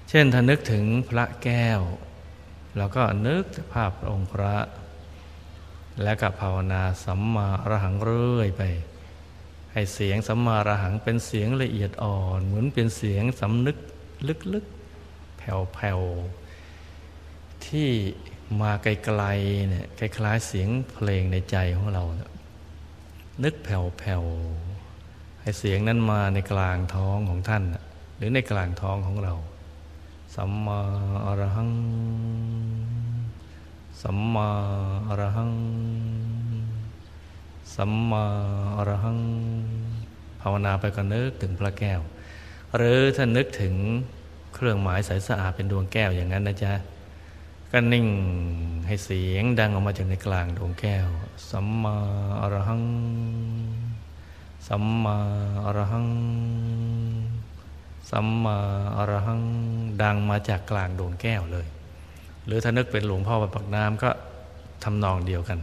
[0.09, 1.81] เช่นถ้านึกถึงพระแก้ว
[2.77, 4.57] เราก็นึกภาพองค์พระ
[6.03, 8.63] และกับภาวนาสัมมาอรหังเรื่อยไป
[9.73, 13.77] ให้เสียงสัมมาระหังเป็นเสียงละเอียดอ่อน เหมือนเป็นเสียงสำนึก
[14.55, 17.89] ลึกๆ แผ่วๆ ที่
[18.61, 18.87] มาไก
[19.21, 22.21] ลๆเนี่ยคล้ายๆเสียงเพลงในใจของเราน
[23.45, 27.63] นึกแผ่วๆให้เสียงนั้นมาในกลางท้องของท่าน
[28.17, 29.35] หรือในกลางท้องของเรา
[30.35, 30.81] สัมมา
[31.27, 31.73] อรหัง
[34.03, 34.49] สัมมา
[35.09, 35.53] อรหัง
[37.77, 38.25] สัมมา
[38.77, 39.19] อรหัง
[40.41, 42.01] ภาวนาไปก็นึกถึงพระแก้ว
[42.77, 43.75] หรือถ้านึกถึง
[44.55, 46.73] เครื่องหมายใสสะอาดเป็นดวงแก้วอย่างนั้นนะจ๊ะ
[47.73, 48.07] ก็นิ่ง
[48.87, 51.07] ให้เสียงดังออกมาจากในกลางดวงแก้ว
[51.51, 51.97] สัมมา
[52.41, 52.83] อรหัง
[54.69, 55.17] สัมมา
[55.65, 56.09] อรหัง
[58.11, 58.59] สัมมา
[58.97, 59.43] อรหัง
[60.03, 61.67] ดังมาจากกลางดวงแก้วเลย
[62.47, 64.11] หรือถ้านึกเป็นหลวงพ่อปักน้ำก็
[64.85, 65.59] ทำนองเดียวกัน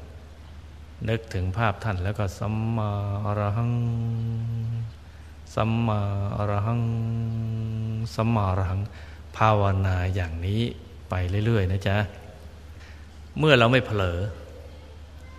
[1.08, 2.92] นึกถึงภาพท่านแล้วก็สัมมา
[3.26, 3.74] อรหัง
[5.56, 6.02] สัมมา
[6.38, 6.82] อรหัง
[8.16, 8.82] สัมมาอรหัง
[9.38, 10.62] ภาวนาอย่างนี้
[11.10, 11.14] ไป
[11.46, 11.98] เรื่อย ๆ นะจ๊ะ
[13.38, 14.20] เมื่อเราไม่เผลอ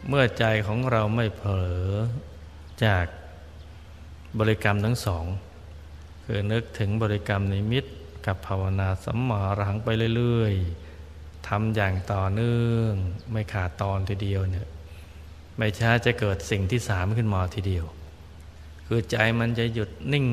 [0.08, 1.84] เมื่อใจของเราไม่เผลอ
[2.84, 3.06] จาก
[4.38, 5.24] บริกรรมทั้งสอง
[6.24, 7.90] คือนึกถึงบริกรรมในมิตร
[8.26, 10.54] กับภาวนาสัมมาอรหังไปเรื่อย
[11.00, 12.92] ๆทำอย่างต่อเนื่อง
[13.32, 14.68] ไม่ขาดตอนทีเดียวเนี่ย
[15.62, 17.84] ไม่ช้าจะเกิดสิ่งที่สามขึ้นมาทีเดียว
[18.86, 20.26] คือใจมันจะหยุดนิ่ง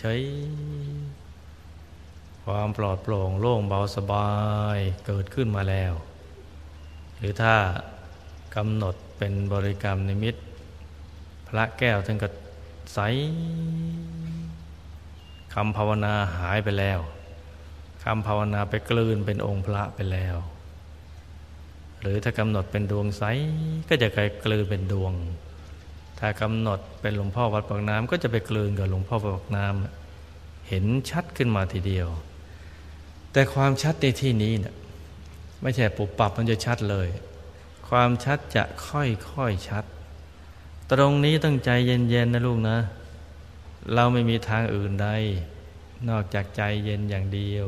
[0.00, 0.12] ใช้
[2.44, 4.30] ความปลอดโปร่งโล่งเบาสบา
[4.76, 5.92] ยเกิดขึ้นมาแล้ว
[7.18, 7.54] หรือถ้า
[8.56, 10.34] กำหนดเป็นบริกรรมนิมิต
[11.48, 12.28] พระแก้วท่านก็
[12.94, 12.98] ใส
[15.54, 17.00] คำภาวนาหายไปแล้ว
[18.04, 20.38] คำภาวนาไปกลืนเป็นองค์พระไปแล้ว
[22.06, 23.22] หรือถ้ากำหนดเป็นดวงใส
[23.88, 25.12] ก็จะกลายกลืนเป็นดวง
[26.18, 32.08] ถ้ากำหนดเป็นหลวงพ่อวัดปากน้ำก็จะไปกลืนกับหลวงพ่อวัดปากน้ำเห็นชัดขึ้นมาทีเดียว
[33.32, 34.74] แต่ความชัดในที่นี้เนะี่ย
[35.62, 37.08] ไม่ใช่ปุบปับมันจะชัดเลย
[37.88, 39.84] ความชัดจะค่อยๆชัด
[40.92, 42.78] ตรงนี้ต้องใจเย็นๆนะลูกนะ
[43.94, 45.08] เราไม่มีทางอื่นใด
[46.08, 47.66] นอกจากใจเย็นอย่างเดียว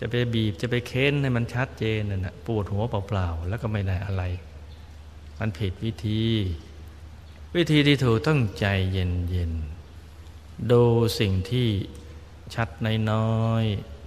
[0.00, 4.22] จะไปบีบจะไปเค้นให้มันชัดเจนน่ะปวดหัวเปล่าๆแล้วก็ไม่ได้อะไร
[5.38, 6.24] มันผิดวิธี
[7.56, 10.82] วิธีที่ถูกต้องใจเย็นๆดู
[11.20, 11.68] สิ่งที่
[12.54, 12.68] ชัด
[13.10, 13.64] น้อย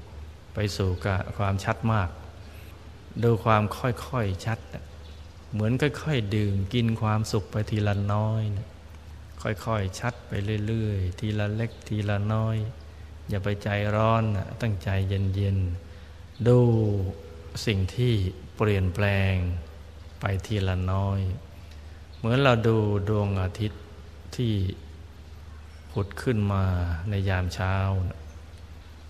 [0.08, 2.10] ๆไปสู่กับความชัดมาก
[3.24, 4.60] ดูความค่อยๆชัด
[5.52, 8.68] เหมือนค่อยๆดื่มกินความสุขไปทีละน้อยนะ
[9.42, 10.32] ค่อยๆชัดไป
[10.68, 12.58] เรื่อยๆ ทีละเล็กทีละน้อย
[13.30, 14.24] อย่าไปใจร้อน
[14.62, 16.60] ตั้งใจเย็นๆ ดู
[17.66, 18.14] สิ่งที่
[18.58, 19.34] เปลี่ยนแปลง
[20.20, 21.20] ไปทีละน้อย
[22.18, 22.78] เหมือนเราดู
[23.10, 23.84] ดวงอาทิตย์
[24.36, 24.54] ที่
[25.92, 26.64] ผุดขึ้นมา
[27.10, 27.76] ในยามเช้า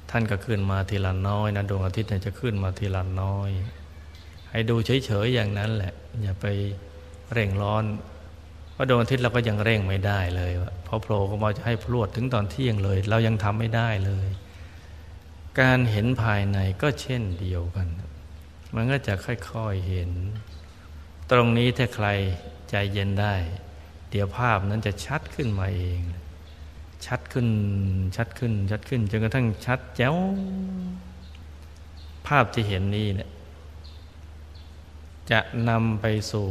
[0.09, 3.49] ท่านก็ขึ้นมาทีละน้อยนะดวงอาทิตย์จะขึ้นมาทีละน้อย
[4.51, 6.45] ให้ดูเฉยๆอย่างนั้นแหละ อย่าไป
[7.33, 7.83] เร่งร้อน
[8.79, 10.51] พราะดวงอาทิตย์เราก็ยังเร่งไม่ได้เลย
[10.83, 14.29] เพอโผล่ก็มาจะให้พรวดถึงตอนเที่ยงเลย เรายังทำไม่ได้เลย
[15.59, 17.87] การเห็นภายในก็เช่นเดียวกัน
[18.75, 20.11] มันก็จะค่อยๆเห็น
[21.31, 22.07] ตรงนี้ถ้าใคร
[22.69, 23.35] ใจเย็นได้
[24.09, 25.99] เดี๋ยวภาพนั้นจะชัดขึ้นมาเอง
[27.05, 27.47] ชัดขึ้น
[28.15, 30.15] ชัดขึ้นชัดขึ้นจนกระทั่งชัดแจ๋ว
[32.27, 33.29] ภาพที่เห็นนี้เนี่ย
[35.31, 36.49] จะนำไปสู่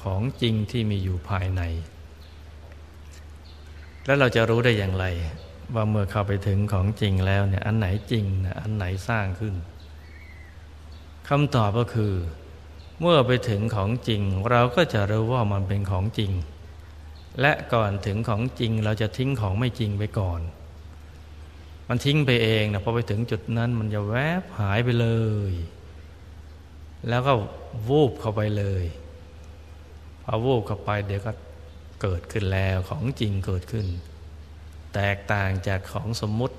[0.00, 1.62] ของจริงที่มีอยู่ภายใน
[4.04, 5.06] แล้วเราจะรู้ได้อย่างไร
[5.74, 9.54] ว่าเมื่อเข้าไปถึงของจริงแล้วเนี่ยอันไหนจริงนะอันไหนสร้างขึ้น
[11.28, 12.14] คำตอบก็คือ
[13.00, 16.32] เมื่อไปถึงของจริง เราก็จะรู้ว่ามันเป็นของจริง
[17.40, 20.40] และก่อนถึงของจริงเราจะทิ้งของไม่จริงไปก่อน
[21.88, 25.08] มันทิ้งไปเองนะพอไปถึงจุดนั้นมันจะแวบหายไปเล
[25.50, 25.52] ย
[27.08, 27.32] แล้วก็
[27.88, 28.84] วูบเข้าไปเลย
[30.22, 31.32] พอวูบเข้าไปเดี๋ยวก็
[32.02, 33.86] เกิดขึ้นแล้วของจริงเกิดขึ้น
[34.94, 36.56] แตกต่างจากของสมมุติ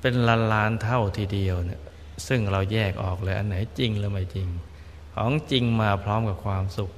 [0.00, 1.80] เป็นล้านล้านเท่าทีเดียวเนี่ย
[2.28, 4.48] ซึ่งเราแยกออกเลยอันไหนจริงหรือไม่จริง
[5.14, 6.90] ของจริงมาพร้อมกับความสุข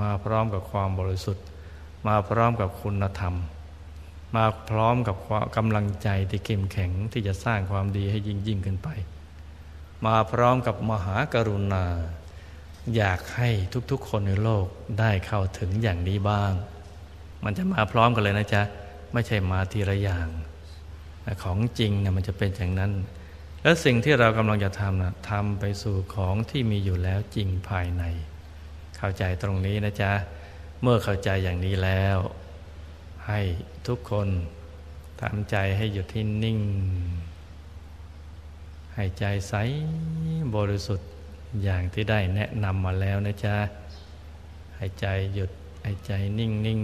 [0.00, 1.44] มาพร้อมกับความบริสุทธิ์
[2.06, 3.34] มาพร้อมกับคุณธรรม
[4.36, 5.16] มาพร้อมกับ
[5.56, 8.88] กำลังใจที่เข้มแข็งที่จะสร้างความดีให้ยิ่งยิ่งขึ้นไป
[10.06, 11.84] มาพร้อมกับมหากรุณา
[12.96, 13.48] อยากให้
[13.90, 14.66] ทุกๆคนในโลก
[15.00, 16.52] ได้เข้าถึงอย่างนี้บ้าง
[17.44, 18.62] มันจะมาพร้อมกันเลยนะจ๊ะ
[19.12, 20.28] ไม่ใช่มาทีละอย่าง
[21.42, 22.92] ของจริงนะมันจะเป็นอย่างนั้น
[23.62, 28.02] แล้วสิ่งที่เรากำลังจะทำนะทำไปสู่ของที่มีอยู่แล้วจริงภายใน
[28.96, 30.12] เข้าใจตรงนี้นะจ๊ะ
[30.82, 32.18] เมื่อเข้าใจอย่างนี้แล้ว
[33.26, 33.40] ให้
[33.86, 34.28] ทุกคน
[35.20, 36.58] ทำใจให้หยุดที่นิ่ง
[38.94, 39.54] ให้ใจใส
[40.56, 41.08] บริสุทธิ์
[41.62, 43.56] อย่างที่ได้แนะนำมาแล้วนะจ๊ะ
[44.76, 45.50] หายใจหยุด
[45.84, 46.80] หายใจนิ่งนิ่ง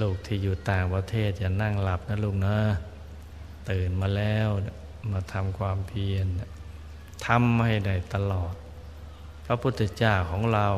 [0.00, 2.56] ลูกที่อยู่ต่างประเทศอย่านั่งหลับนะลูกนะ
[3.70, 4.48] ตื่นมาแล้ว
[5.12, 6.26] มาทำความเพียร
[7.26, 8.54] ทำให้ได้ตลอด
[9.46, 10.68] พระพุทธเจ้าของเรา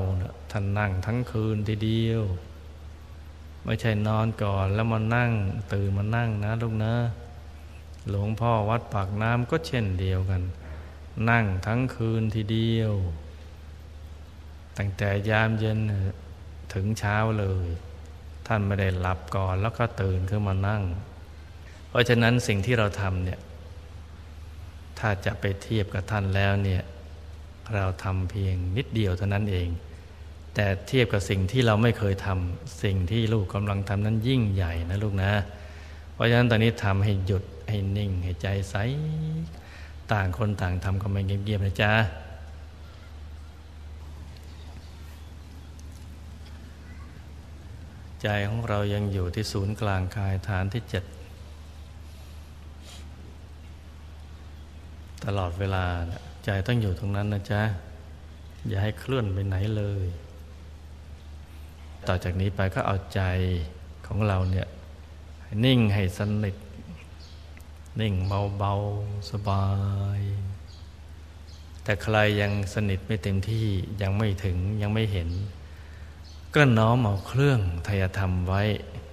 [0.50, 2.22] ท่านนั่งทั้งคืนทีเดียว
[3.64, 5.30] ไม่ใช่นอนก่อนแล้วมานั่ง
[5.72, 6.94] ตื่นมานั่งนะลูกนะ
[8.08, 10.42] หลวงพ่อวัดปากน้ำก็เช่นเดียวกัน
[11.30, 12.92] นั่งทั้งคืนทีเดียว
[14.78, 15.78] ตั้งแต่ยามเย็น
[16.74, 17.66] ถึงเช้าเลย
[18.46, 20.82] ท่านไม่ได้หลับก่อนแล้วก็ตื่นขึ้นมานั่ง
[21.88, 23.40] เพราะฉะนั้นสิ่งที่เราทำเนี่ย
[24.98, 26.82] ถ้าจะไปเทียบกับท่านแล้วเนี่ย
[27.74, 29.68] เราทำเพียงนิดเดียวเท่านั้นเอง
[30.54, 35.32] แต่เทียบกับสิ่งที่เราไม่เคยทำสิ่งที่ลูกกำลังทำนั้นยิ่งใหญ่นะลูกนะ
[36.14, 38.76] เพราะฉะนั้นตอนนี้ทำให้หยุด ให้นิ่ง ให้ใจใส
[40.12, 41.92] ต่างคนต่างทำกันไปเงียบๆนะจ๊ะ
[48.22, 51.04] ใจของเรายังอยู่ที่ศูนย์กลางกายฐานที่เจ็ด
[55.24, 55.84] ตลอดเวลา
[56.44, 57.62] ใจต้องอยู่ตรงนั้นนะจ๊ะ
[58.68, 60.06] อย่าให้เคลื่อนไปไหนเลย
[62.08, 63.22] ต่อจากนี้ไปก็เอาใจ
[64.06, 64.68] ของเราเนี่ย
[65.64, 66.56] นิ่งให้สนิท
[68.00, 68.14] นิ่ง
[68.58, 69.66] เบาๆ สบา
[70.18, 70.20] ย
[71.84, 73.68] แต่ใครยังสนิทไม่เต็มที่
[74.02, 75.28] ยังไม่ถึงยังไม่เห็น
[76.54, 78.62] ก็น้อมเอาเครื่องทยธรรมไว้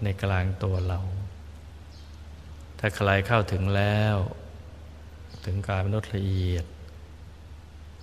[0.04, 1.00] ในกลางตัวเรา
[2.80, 4.16] ถ้าใครเข้าถึงแล้ว
[5.46, 6.66] ถึงกายมนุษย์ละเอียด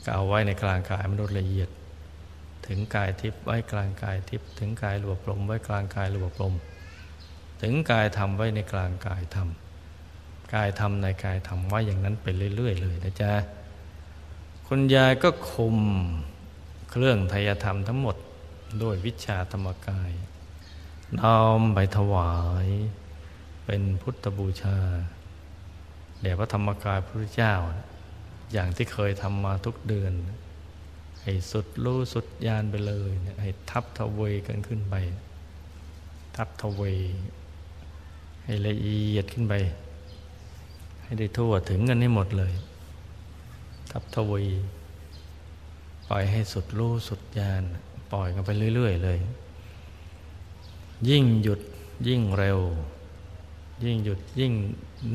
[0.05, 1.69] ก็เอาไว้ในกลางกายมนุษย์ละเอียด
[2.67, 6.55] ถึงกายทิพย์ไว้กลางกายทิพย์ถึงกายรวบลมไว้กลางกายรวบลม
[7.63, 9.49] ถึงกายธรรมไว้ในกลางกายธรรม
[10.53, 12.27] กายทำในกายทำไว้อย่างนั้นไป
[12.57, 13.33] เรื่อย ๆ เลยนะจ๊ะ
[14.67, 15.77] คุณยายก็คุม
[16.91, 18.17] เครื่องทยธรรมทั้งหมด
[18.83, 20.13] ด้วยวิชาธรรมกาย
[21.21, 22.35] น้อมไปถวา
[22.67, 22.69] ย
[23.67, 24.79] เป็นพุทธบูชา
[26.23, 27.55] แด่พระธรรมกายพระเจ้า
[28.53, 30.13] อย่างที่เคยทำมาทุกเดือน
[31.23, 34.95] ให้สุดรู้สุดยานไปเลยให้ทับทเวกันขึ้นไป
[36.37, 36.83] ทับทเว
[38.45, 39.55] ให้ละเอียดขึ้นไป
[41.05, 42.53] ให้ได้ทั่วถึงกันให้หมดเลย
[43.91, 44.45] ทับทวี
[46.09, 47.63] ปล่อยให้สุดรู้สุดญาณ
[48.13, 49.19] ปล่อยกันไปเรื่อย ๆ เลย
[51.09, 51.61] ยิ่งหยุด
[52.09, 52.61] ยิ่งเร็ว
[53.85, 54.53] ยิ่งหยุดยิ่ง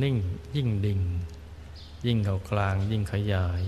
[0.01, 0.15] นิ่ง
[0.55, 1.01] ยิ่งดิ่ง
[2.05, 3.61] ยิ่งเก่ากลาง ยิ่งขยาย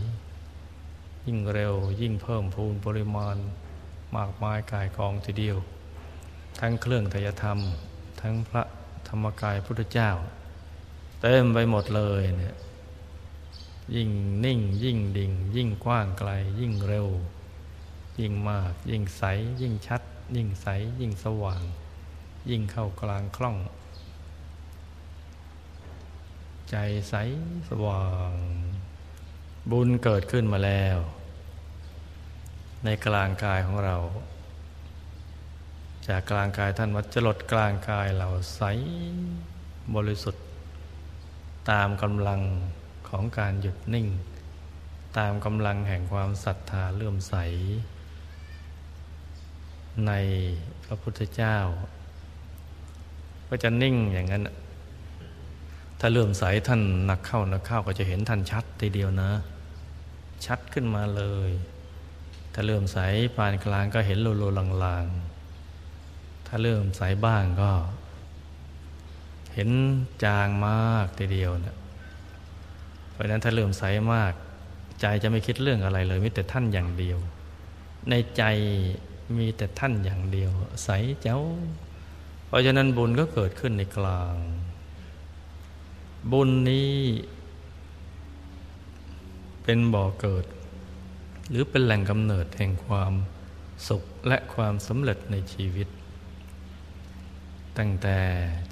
[1.26, 3.38] ยิ่งเร็ว ยิ่งเพิ่มพูนปริมาณ
[4.16, 5.58] มากมายกายกองทีเดียว
[6.60, 7.60] ทั้งเครื่องทยธรรม
[8.22, 8.64] ทั้งพระ
[9.08, 10.10] ธรรมกายพุทธเจ้า
[11.22, 12.56] เต็มไปหมดเลยเนี่ย
[13.96, 14.10] ยิ่ง
[14.46, 17.08] นิ่ง ยิ่งดิ่ง ยิ่งกว้างไกล ยิ่งเร็ว
[18.20, 19.24] ยิ่งมาก ยิ่งใส
[19.62, 20.02] ยิ่งชัด
[20.36, 20.68] ยิ่งใส
[21.00, 21.64] ยิ่งสว่าง
[22.50, 23.58] ยิ่งเข้ากลางคล่อง
[26.70, 26.76] ใจ
[27.10, 27.16] ใส
[27.70, 28.34] สว่าง
[29.72, 31.00] บุญเกิดขึ้นมาแล้ว
[32.84, 33.98] ในกลางกายของเรา
[36.08, 38.62] จากกลางกายท่านวัดจลดกลางกายเราใส
[39.96, 40.44] บริสุทธิ์
[41.70, 42.42] ตามกำลัง
[43.10, 44.08] ของการหยุดนิ่ง
[45.18, 47.36] ตามกำลังแห่งความศรัทธาเลื่อมใส
[50.08, 50.12] ใน
[50.84, 51.58] พระพุทธเจ้า
[53.50, 54.44] ก็จะนิ่งอย่างนั้น
[56.00, 59.32] ถ้าเลื่อมใสท่านนักเข้านักเข้าก็จะเห็นท่านชัดทีเดียวนะ
[60.46, 61.52] ชัดขึ้นมาเลย
[62.54, 62.98] ถ้าเลื่อมใส
[63.36, 64.44] ปานกลางก็เห็นโลโล
[64.86, 67.72] ลางๆ ถ้าเลื่อมใสบ้างก็
[69.54, 69.70] เห็น
[70.24, 71.78] จางมากทีเดียวนะ
[73.12, 73.84] เพราะนั้นถ้าเลื่อมใส
[74.14, 74.34] มาก
[75.02, 77.18] ใจจะไม่คิดเรื่องอะไรเลยมีแต่ท่านอย่างเดียว
[78.10, 78.44] ในใจ
[79.38, 80.52] มีแต่ท่านอย่างเดียว
[80.84, 80.90] ใส
[81.22, 81.40] เจ้า
[82.48, 84.36] เพราะฉะนั้นบุญก็เกิดขึ้นในกลาง
[86.32, 86.92] บุญนี้
[89.64, 90.46] เป็นบ่อเกิด
[91.50, 93.14] หรือเป็นแหล่งกำเนิดแห่งความ
[93.88, 95.88] สุขและความสำเร็จในชีวิต
[97.78, 98.18] ตั้งแต่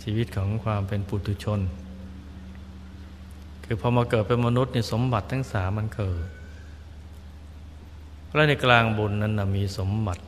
[0.04, 1.60] ชีวิตของความเป็นปุถุชน
[3.64, 6.28] คือพอมาเกิดเป็นมนุษย์ในสมบัติทั้งสามมันเกิด
[8.34, 10.24] และในกลางบุญนั้นนะมีสมบัติ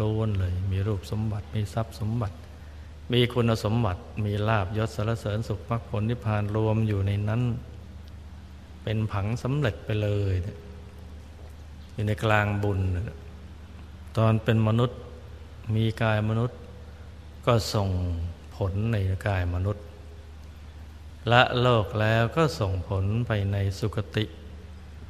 [0.00, 2.36] ล้วนๆเลย มีรูปสมบัติมีทรัพย์สมบัติ
[3.12, 7.42] มีคุณสมบัติมีลาบยศสารเสริญสุขมรรคผลนิพพานรวมอยู่ในนั้น
[8.82, 10.34] เป็นผังสำเร็จไปเลย
[11.94, 12.80] อยู่ในกลางบุญ
[14.16, 14.98] ตอนเป็นมนุษย์
[15.74, 16.58] มีกายมนุษย์
[17.46, 17.88] ก็ส่ง
[18.58, 18.96] ผลใน
[19.28, 19.84] กายมนุษย์
[21.32, 24.24] ละโลกแล้วก็ส่งผลไปในสุคติ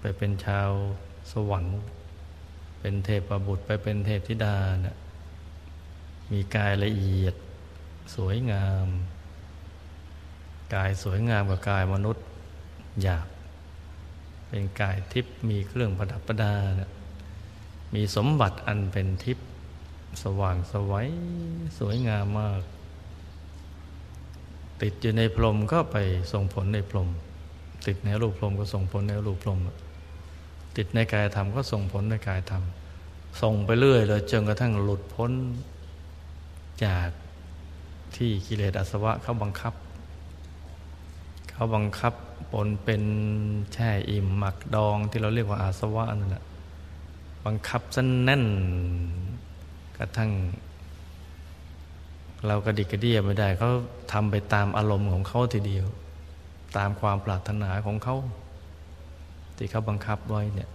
[0.01, 0.71] ไปเป็นชาว
[1.33, 1.79] สวรรค์
[2.81, 4.97] เป็นเทพบุตรไปเป็นเทพธิดานะ
[6.33, 7.35] มีกายละเอียด
[8.15, 8.87] สวยงาม
[10.75, 12.25] กายสวยงามกว่ากายมนุษย์
[13.03, 13.29] หยาบ
[14.49, 16.91] เป็นกายทิพย์มีเครื่องประดับประดานะ
[17.95, 19.47] มีสมบัติอันเป็นทิพย์
[20.23, 21.09] สว่างสวัย
[21.79, 22.61] สวยงามมาก
[24.83, 25.97] ติดอยู่ในพรมก็ไป
[26.33, 27.09] ส่งผลในพรม
[27.87, 29.59] ติดในรูปพรมก็ส่งผลในรูปพรม
[30.76, 32.62] ติดในกายธรรมก็ส่งผลในกายธรรม
[33.43, 35.33] ส่งไปเรื่อยเลยจนกระทั่งหลุดพ้น
[36.85, 37.09] จาก
[38.16, 39.74] ที่กิเลสอาสวะเขาบังคับ
[41.51, 42.14] เขาบังคับ
[42.53, 43.03] ปนเป็น
[43.72, 46.45] แช่อิ่มหมักดองที่เราเรียกว่าอาสวะนั่นแหละ
[47.45, 48.45] บังคับสั้นแน่น
[49.97, 50.31] กระทั่ง
[52.47, 53.70] เรากระดิกกระเดียไม่ได้เขา
[54.12, 55.86] ทำไปตามอารมณ์ของเขาทีเดียว
[56.76, 58.16] ตามความปรารถนาของเขา
[59.57, 60.68] ที่เขาบังคับไว้เนี่ย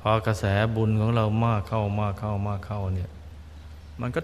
[0.00, 0.44] พอกระแส
[0.76, 3.10] บุญของเรามากเข้ามากเข้ามากเข้าเนี่ย
[4.00, 4.20] มันก็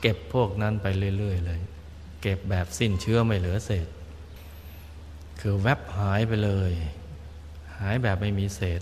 [0.00, 0.86] เก็บพวกนั้นไป
[1.18, 1.60] เรื่อยๆเลย
[2.22, 3.86] เก็บแบบสิ้นเชื้อไม่เหลือเศษ
[5.40, 6.72] คือแวบหายไปเลย
[7.76, 8.80] หายแบบไม่มีเศษ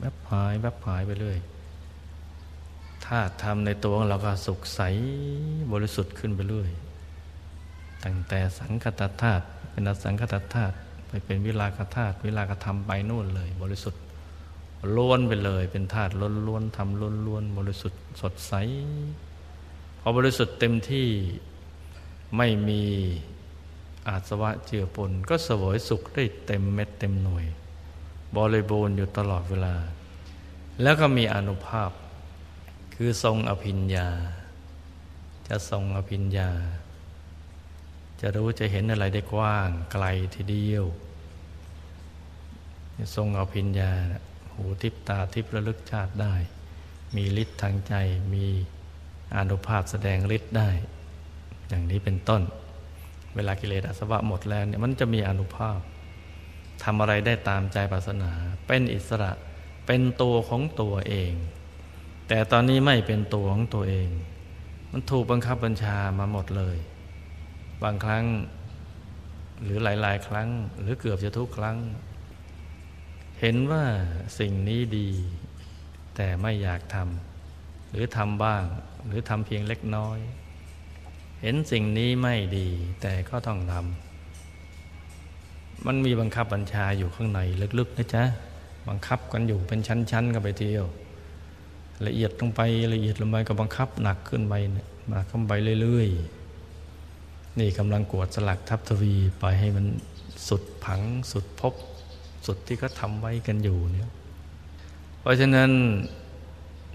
[0.00, 1.36] แวบหายแวบหายไปเลย
[3.06, 4.80] ธาตุธรรมในตัวของเราก็สุขใส
[5.72, 6.70] บริสุทธิ์ขึ้นไปเรื่อย
[8.04, 10.74] ตั้งแต่สังคตธาตุเป็นอสังคตธาตุ
[11.08, 14.00] ไปเป็นวิลากธาตุวิลากธรรมไปนู่นเลย บริสุทธิ์
[14.96, 18.52] ล้วนไปเลยเป็นธาตุล้วนล้วนทำล้วนล้วนบริสุทธิ์สดใส
[20.00, 21.08] พอบริสุทธิ์เต็มที่
[22.36, 22.82] ไม่มี
[24.08, 27.44] อาสวะเจือปนก็สวยสุขได้เต็มเม็ดเต็มหน่วย
[28.36, 29.74] บริบูรณ์อยู่ตลอดเวลา
[30.82, 31.90] แล้วก็มีอนุภาพ
[32.98, 34.08] คือทรงอภิญญา
[35.48, 36.50] จะทรงอภิญญา
[38.20, 40.84] จะรู้จะเห็นอะไรได้กว้างไกลทีเดียว
[43.16, 43.92] ทรงอภิญญา
[44.54, 46.34] หูทิพตาทิพระลึกชาติได้
[47.16, 47.94] มีฤทธิ์ทางใจ
[48.34, 48.46] มี
[49.36, 50.70] อนุภาพแสดงฤทธิ์ได้
[51.68, 52.42] อย่างนี้เป็นต้น
[53.34, 55.78] เวลากิเลสอาสวะหมดแล้วเนี่ยมันจะมีอนุภาพ
[56.84, 58.32] ทำอะไรได้ตามใจปรารถนา
[58.66, 59.32] เป็นอิสระ
[59.86, 61.32] เป็นตัวของตัวเอง
[62.28, 64.08] แต่ตอนนี้ไม่เป็นตัวของตัวเอง
[64.92, 66.76] มันถูกบังคับบัญชามาหมดเลย
[67.82, 68.24] บางครั้ง
[69.62, 70.48] หรือหลาย ๆ ครั้ง
[70.80, 71.76] หรือเกือบจะทุกครั้ง
[73.40, 73.84] เห็นว่า
[74.38, 75.08] สิ่งนี้ดี
[76.16, 78.64] แต่ไม่อยากทำหรือทำบ้าง
[79.06, 80.18] หรือทำเพียงเล็กน้อย
[81.42, 82.68] เห็นสิ่งนี้ไม่ดี
[83.02, 87.40] แต่ก็ต้องทำมันมีบังคับบัญชาอยู่ข้างใน
[87.78, 88.24] ลึกๆนะจ๊ะ
[88.88, 90.86] บังคับกันอยู่เป็นชั้น ๆ กันไปเที่ยว
[92.06, 92.60] ละเอียดลงไป
[92.94, 94.54] ละเอียดลงไปก็บังคับหนักขึ้นไป
[95.10, 99.86] มาขึ้นไปเรื่อยๆ นี่กำลังกวดสลักทับทวีไปให้มัน
[100.48, 101.00] สุดผัง
[101.32, 101.74] สุดพบ
[102.46, 104.10] สุดที่เขาทำไว้กันอยู่เนี่ย
[105.20, 105.70] เพราะฉะนั้น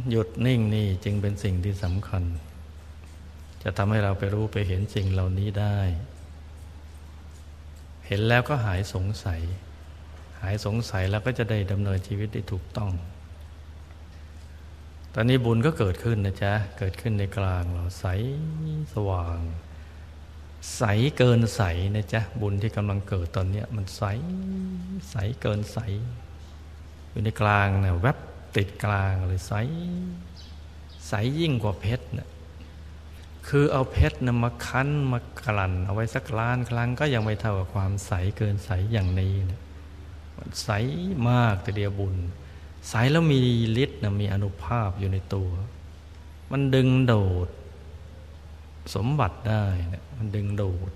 [0.09, 2.23] หยุดนิ่งนี่จึงเป็นสิ่งที่สำคัญ
[3.63, 5.77] จะทำให้เราไปรู้ไปเห็นสิ่งเหล่านี้ได้
[8.07, 9.41] เห็นแล้วก็หายสงสัย
[10.41, 12.91] หายสงสัยแล้วก็จะได้ดำเนินชีวิตได้ถูกต้อง
[15.15, 18.05] ตอนนี้บุญก็เกิดขึ้นนะจ๊ะ เกิดขึ้นในกลางเราใส
[18.93, 19.39] สว่าง
[20.77, 20.83] ใส
[21.17, 21.61] เกินใส
[21.95, 24.03] นะจ๊ะ บุญที่กำลังเกิดตอนนี้มันใส
[25.11, 25.79] ใสเกินใส
[27.11, 28.17] อยู่ในกลางนะแวบ
[28.55, 29.53] ติดกลางเลยใส
[31.07, 32.29] ใสยิ่งกว่าเพชรนะ
[33.47, 39.59] คือเอาเพชรนะมาคั้นมากลั่น เอาไว้สักล้านครั้งก็ยังไม่เท่ากับความใสเกินใสอย่างนี้นะ
[40.37, 40.69] มันใส
[41.29, 42.17] มากแต่เดียวบุญ
[42.89, 43.39] ใสแล้วมี
[43.83, 45.49] ฤทธิ์นะมีอนุภาพอยู่ในตัว
[46.51, 47.15] มันดึงโด
[47.45, 47.47] ด
[48.95, 50.91] สมบัติได้นะมันดึงโดด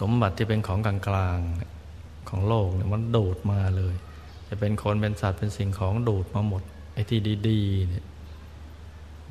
[0.00, 3.94] สมบัติที่เป็นของกลางๆของโลกเนี่ยมันโดดมาเลย
[4.48, 6.62] จะเป็นคนเป็นสัตว์เป็นสิ่งของโดดมาหมด
[6.92, 8.04] ไอ้ที่ดีๆเนี่ย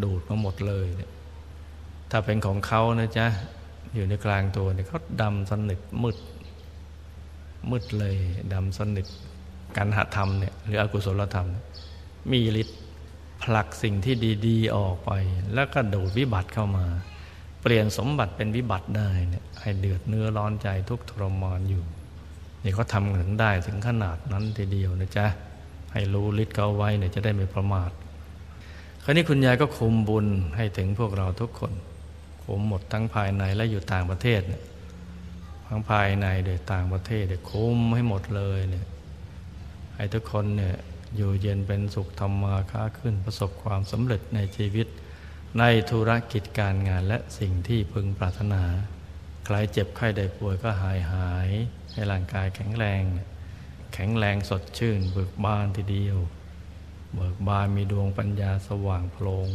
[0.04, 1.12] ดูดมาหมดเลยเนี่ย
[2.12, 3.28] ถ้าเป็นของเขานะจ๊ะ
[3.94, 6.18] อยู่ในกลางตัวเนี่ยเขาดำสนิทมืด
[7.70, 8.16] มืดเลย
[8.54, 9.08] ดำสนิท
[9.78, 11.48] การหธรรมเนี่ยหรืออกุศลธรรม
[12.32, 12.80] มีฤทธิ์
[13.42, 14.16] ผลักสิ่งที่
[14.48, 15.12] ดีๆออกไป
[15.54, 16.86] แล้วก็ดูดวิบัติเข้ามา
[17.62, 21.84] เปลี่ยนสมบัติเป็นวิบัติได้เนี่ยให้เดือดเนื้อร้อนใจทุกทรมานอยู่
[22.64, 25.26] นี่เขาทำถึงได้ถึงขนาดนั้นทีเดียวนะจ๊ะ
[25.94, 27.92] ให้รู้ฤทธิ์เขาไว้เนี่ยจะได้ไม่ประมาท
[29.04, 31.74] คราวนี้คุณยายก็คุมบุญให้ถึงพวกเราทุกคน
[32.44, 34.64] คุมหมดทั้งภายในและอยู่ต่างประเทศเนี่ย
[35.68, 38.86] ทั้งภายในเดยต่างประเทศเดยคุมให้หมดเลยเนี่ย
[39.96, 40.76] ให้ทุกคนเนี่ย
[41.16, 44.88] อยู่เย็นเป็นสุขธรรมาค้าขึ้นประสบความสำเร็จในชีวิต
[45.60, 48.64] ในธุรกิจการงานและสิ่งที่พึงปรารถนา
[49.46, 51.50] ใครเจ็บไข้ได้ป่วยก็หายหาย
[51.94, 53.04] ให้ร่างกายแข็งแรง
[53.94, 56.18] แข็งแรงสดชื่น เบิกบานทีเดียว
[57.16, 59.50] เบิกบานมีดวงปัญญาสว่างโพลง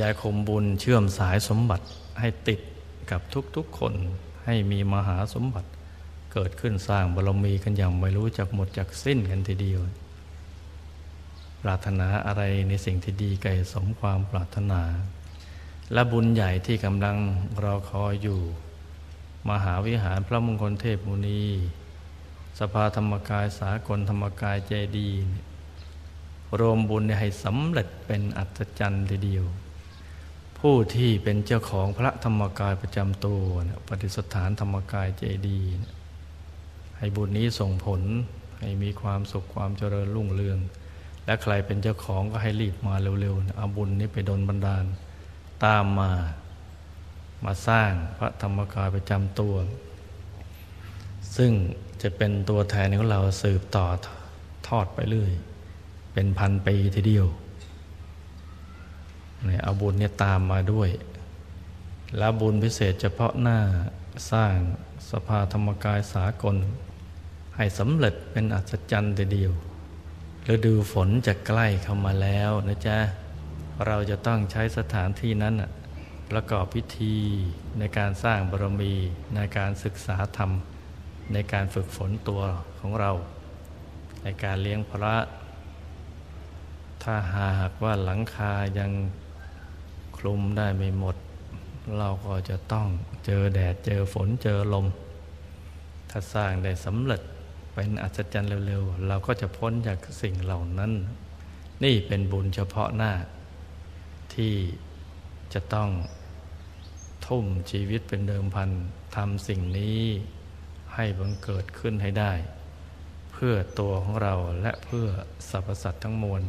[0.00, 1.86] ยายคมบุญเชื่อมสายสมบัติ
[2.20, 2.60] ให้ติด
[3.10, 3.20] กับ
[3.56, 3.94] ทุกๆคน
[4.44, 5.68] ให้มีมหาสมบัติ
[6.32, 9.80] เกิดขึ้นสร้างบารมีกันอย่างไม่รู้จักหมดจากสิ้นกันทีเดียว
[11.62, 14.82] ปรารถนาอะไรในสิ่งที่ดีไกลสมความปรารถนา
[15.92, 17.16] และบุญใหญ่ที่กำลัง
[17.62, 18.40] รอคอยอยู่
[19.50, 21.42] มหาวิหารพระมงคลเทพมุนี
[22.58, 25.10] สภาธรรมกายสากลธรรมกายใจดี
[26.60, 29.44] รวมบุญให้สำเร็จเป็นอัศจรรย์ทีเดียว
[30.58, 33.42] ผู้ที่เป็นเจ้าของพระธรรมกายประจำตัว
[33.88, 35.60] ปฏิสถานธรรมกายเจดี
[37.02, 38.00] ให้บุญนี้ส่งผล
[38.60, 40.58] ให้มีความสุขความเจริญรุ่งเรือง
[41.26, 44.84] และใครเป็นเจ้าของก็ให้รีบมาเร็วๆเอาบุญนี้ไปดลบันดาล
[45.64, 46.12] ตามมา
[47.44, 49.54] มาสร้างพระธรรมกายประจำตัว
[51.36, 51.52] ซึ่ง
[52.02, 53.86] จะเป็นตัวแทนของเราสืบต่อ
[54.68, 55.32] ทอดไปเรื่อย
[56.12, 57.26] เป็นพันปีทีเดียว
[59.46, 60.90] เนี่ยเอาบุญเนี่ยตามมาด้วย
[62.18, 63.58] แล้วบุญพิเศษเฉพาะหน้า
[64.30, 64.54] สร้าง
[65.10, 66.56] สภาธรรมกายสากล
[67.56, 69.52] ให้สำเร็จเป็นอัศจรรย์ทีเดียว
[70.52, 72.98] ฤดูฝนจะใกล้เข้ามาแล้วนะจ๊ะ
[73.86, 75.54] เราจะต้องใช้สถานที่นั้น
[76.30, 77.16] ประกอบพิธี
[77.78, 78.94] ในการสร้างบารมี
[79.34, 80.50] ในการศึกษาธรรม
[81.32, 82.42] ในการฝึกฝนตัว
[82.78, 83.10] ของเรา
[84.22, 85.16] ในการเลี้ยงพระ
[87.02, 88.90] ถ้าหากว่าหลังคายัง
[90.18, 91.16] คลุมได้ไม่หมด
[91.98, 92.86] เราก็จะต้อง
[93.26, 94.86] เจอแดดเจอฝนเจอลม
[96.10, 97.22] ถ้าสร้างได้สำเร็จ
[97.74, 100.92] เป็นอัศจรรย์เร็วๆ เราก็จะพ้นจากสิ่งเหล่านั้น
[101.84, 103.12] นี่เป็นบุญเฉพาะหน้า
[104.34, 104.54] ที่
[105.54, 105.88] จะต้อง
[107.26, 108.70] ทุ่มชีวิตเป็นเดิมพัน
[109.16, 110.00] ทำสิ่งนี้
[110.94, 112.32] ให้บังเกิดขึ้นให้ได้
[113.32, 115.06] เพื่อตัวของเราและเพื่อ
[115.50, 116.42] สรรพสัตว์ทั้งมวล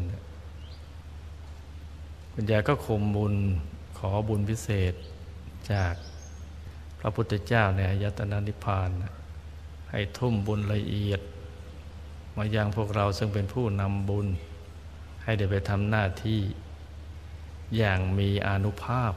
[2.34, 3.36] คุณยายก็คุมบุญ
[3.98, 4.94] ขอบุญพิเศษ
[5.72, 5.94] จาก
[7.00, 8.90] พระพุทธเจ้าในยตนานิพพาน
[9.94, 11.22] ให้ทุ่มบุญละเอียด
[12.38, 14.28] มายังพวกเราซึ่งเป็นผู้นำบุญ
[15.24, 16.42] ให้ได้ไปทำหน้าที่
[17.78, 19.14] อย่างมีอนุภาพ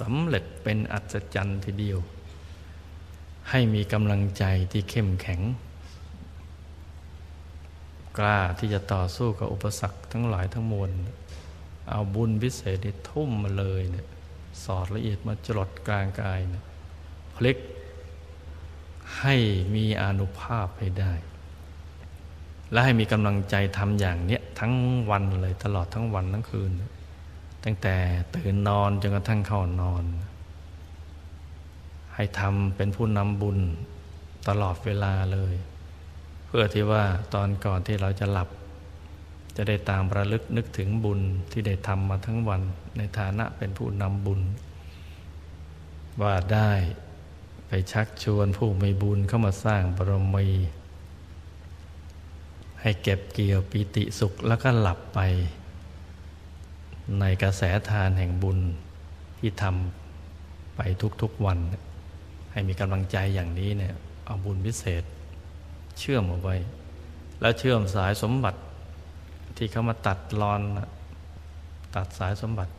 [0.00, 1.98] สำเร็จเป็นอัศจรรย์ทีเดียว
[3.50, 5.40] ให้มีกำลังใจที่เข้มแข็ง
[8.18, 10.90] กล้าที่จะต่อสู้กับอุปสรรคทั้งหลายทั้งมวล
[11.90, 14.06] เอาบุญพิเศษนี่ทุ่มมาเลยเนี่ย
[14.64, 16.64] สอดละเอียดมาจลดกลางกายเนี่ย
[17.36, 17.58] พลิก
[19.20, 19.34] ให้
[19.74, 21.12] มีอนุภาพให้ได้
[22.72, 24.72] และให้มีกำลังใจทำอย่างเนี้ยทั้ง
[25.10, 26.70] วันเลยตลอดทั้งวันทั้งคืน
[27.64, 27.96] ตั้งแต่
[28.36, 30.04] ตื่นนอนจนกระทั่งเข้านอน
[32.14, 33.58] ให้ทำเป็นผู้นำบุญ
[34.48, 35.54] ตลอดเวลาเลย
[36.46, 37.04] เพื่อที่ว่า
[37.34, 38.48] ตอนก่อนที่เราจะหลับ
[39.56, 41.20] จะได้ตามระลึกนึกถึงบุญ
[41.52, 42.62] ที่ได้ทำมาทั้งวัน
[42.96, 44.40] ในฐานะเป็นผู้นำบุญ
[46.22, 46.70] ว่าได้
[47.68, 50.46] ไปชักชวนผู้มีบุญเข้ามาสร้างบารมี
[52.80, 55.20] ให้เก็บเกี่ยวปิติสุขแล้วก็หลับไป
[57.20, 58.58] ในกระแสทานแห่งบุญ
[59.38, 60.80] ที่ทำไป
[61.22, 61.58] ทุกๆวัน
[62.52, 63.94] ให้มีกำลังใจอย่างนี้เนี่ย
[64.24, 65.02] เอาบุญพิเศษ
[65.98, 66.56] เชื่อมเอาไว้
[67.40, 68.60] แล้วเชื่อมสายสมบัติ
[69.56, 70.60] ที่เขามาตัดรอน
[71.96, 72.72] ตัดสายสมบัติ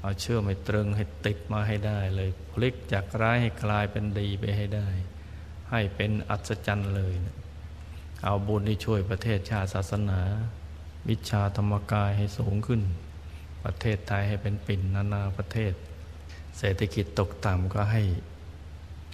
[0.00, 4.88] เอาเชื่อไม่ตรึงให้ติดมาให้ได้เลย พลิกจากร้ายให้กลายเป็นดีไปให้ได้
[5.70, 7.36] ให้เป็นอัศจรรย์เลยนะ
[8.24, 10.20] เอาบุญที่ช่วยประเทศชาติศาสนา
[11.08, 12.82] วิชาธรรมกายให้สูงขึ้น
[13.64, 15.72] ประเทศไทยให้เป็นปิ่นนานาประเทศ
[16.58, 18.02] เศรษฐกิจตกต่ำก็ให้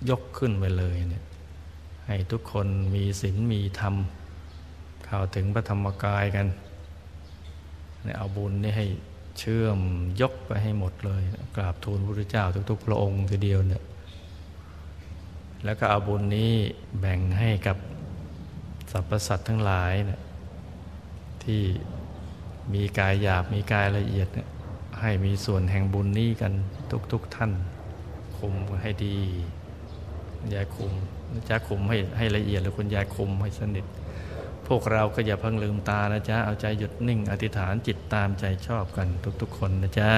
[0.09, 1.24] ยกขึ้นไปเลยเนี่ย
[2.07, 3.95] ให้ทุกคนมีศีลมีธรรม
[5.05, 6.47] เข้าถึงพระธรรมกายกัน
[8.03, 8.87] เนี่ยเอาบุญนี่ให้
[9.39, 9.78] เชื่อม
[10.20, 11.22] ยกไปให้หมดเลย
[11.57, 13.82] กราบทูลพระพุทธเจ้าทุกๆ พระองค์ทีเดียวเนี่ย
[15.64, 16.53] แล้วก็เอาบุญนี้
[17.01, 17.76] แบ่งให้กับ
[18.91, 20.20] สรรพสัตว์ทั้งหลายเนี่ย
[21.45, 21.62] ที่
[22.74, 24.49] มีกายหยาบมีกายละเอียดเนี่ย
[25.01, 26.53] ให้มีส่วนแห่งบุญนี้กัน
[27.12, 27.53] ทุกๆทท่าน
[28.39, 29.16] คุมให้ดี
[30.55, 30.93] ยายคุม
[31.49, 33.84] จะคุมให้ให้ละเอียดแล้วคุณยายคุมให้สนิท
[34.69, 39.09] พวกเราก็อย่าเพิ่งลืมตานะจ๊ะ เอาใจหยุดนิ่งอธิษฐานจิตตามใจชอบกัน
[39.41, 40.11] ทุกๆคนนะจ๊ะ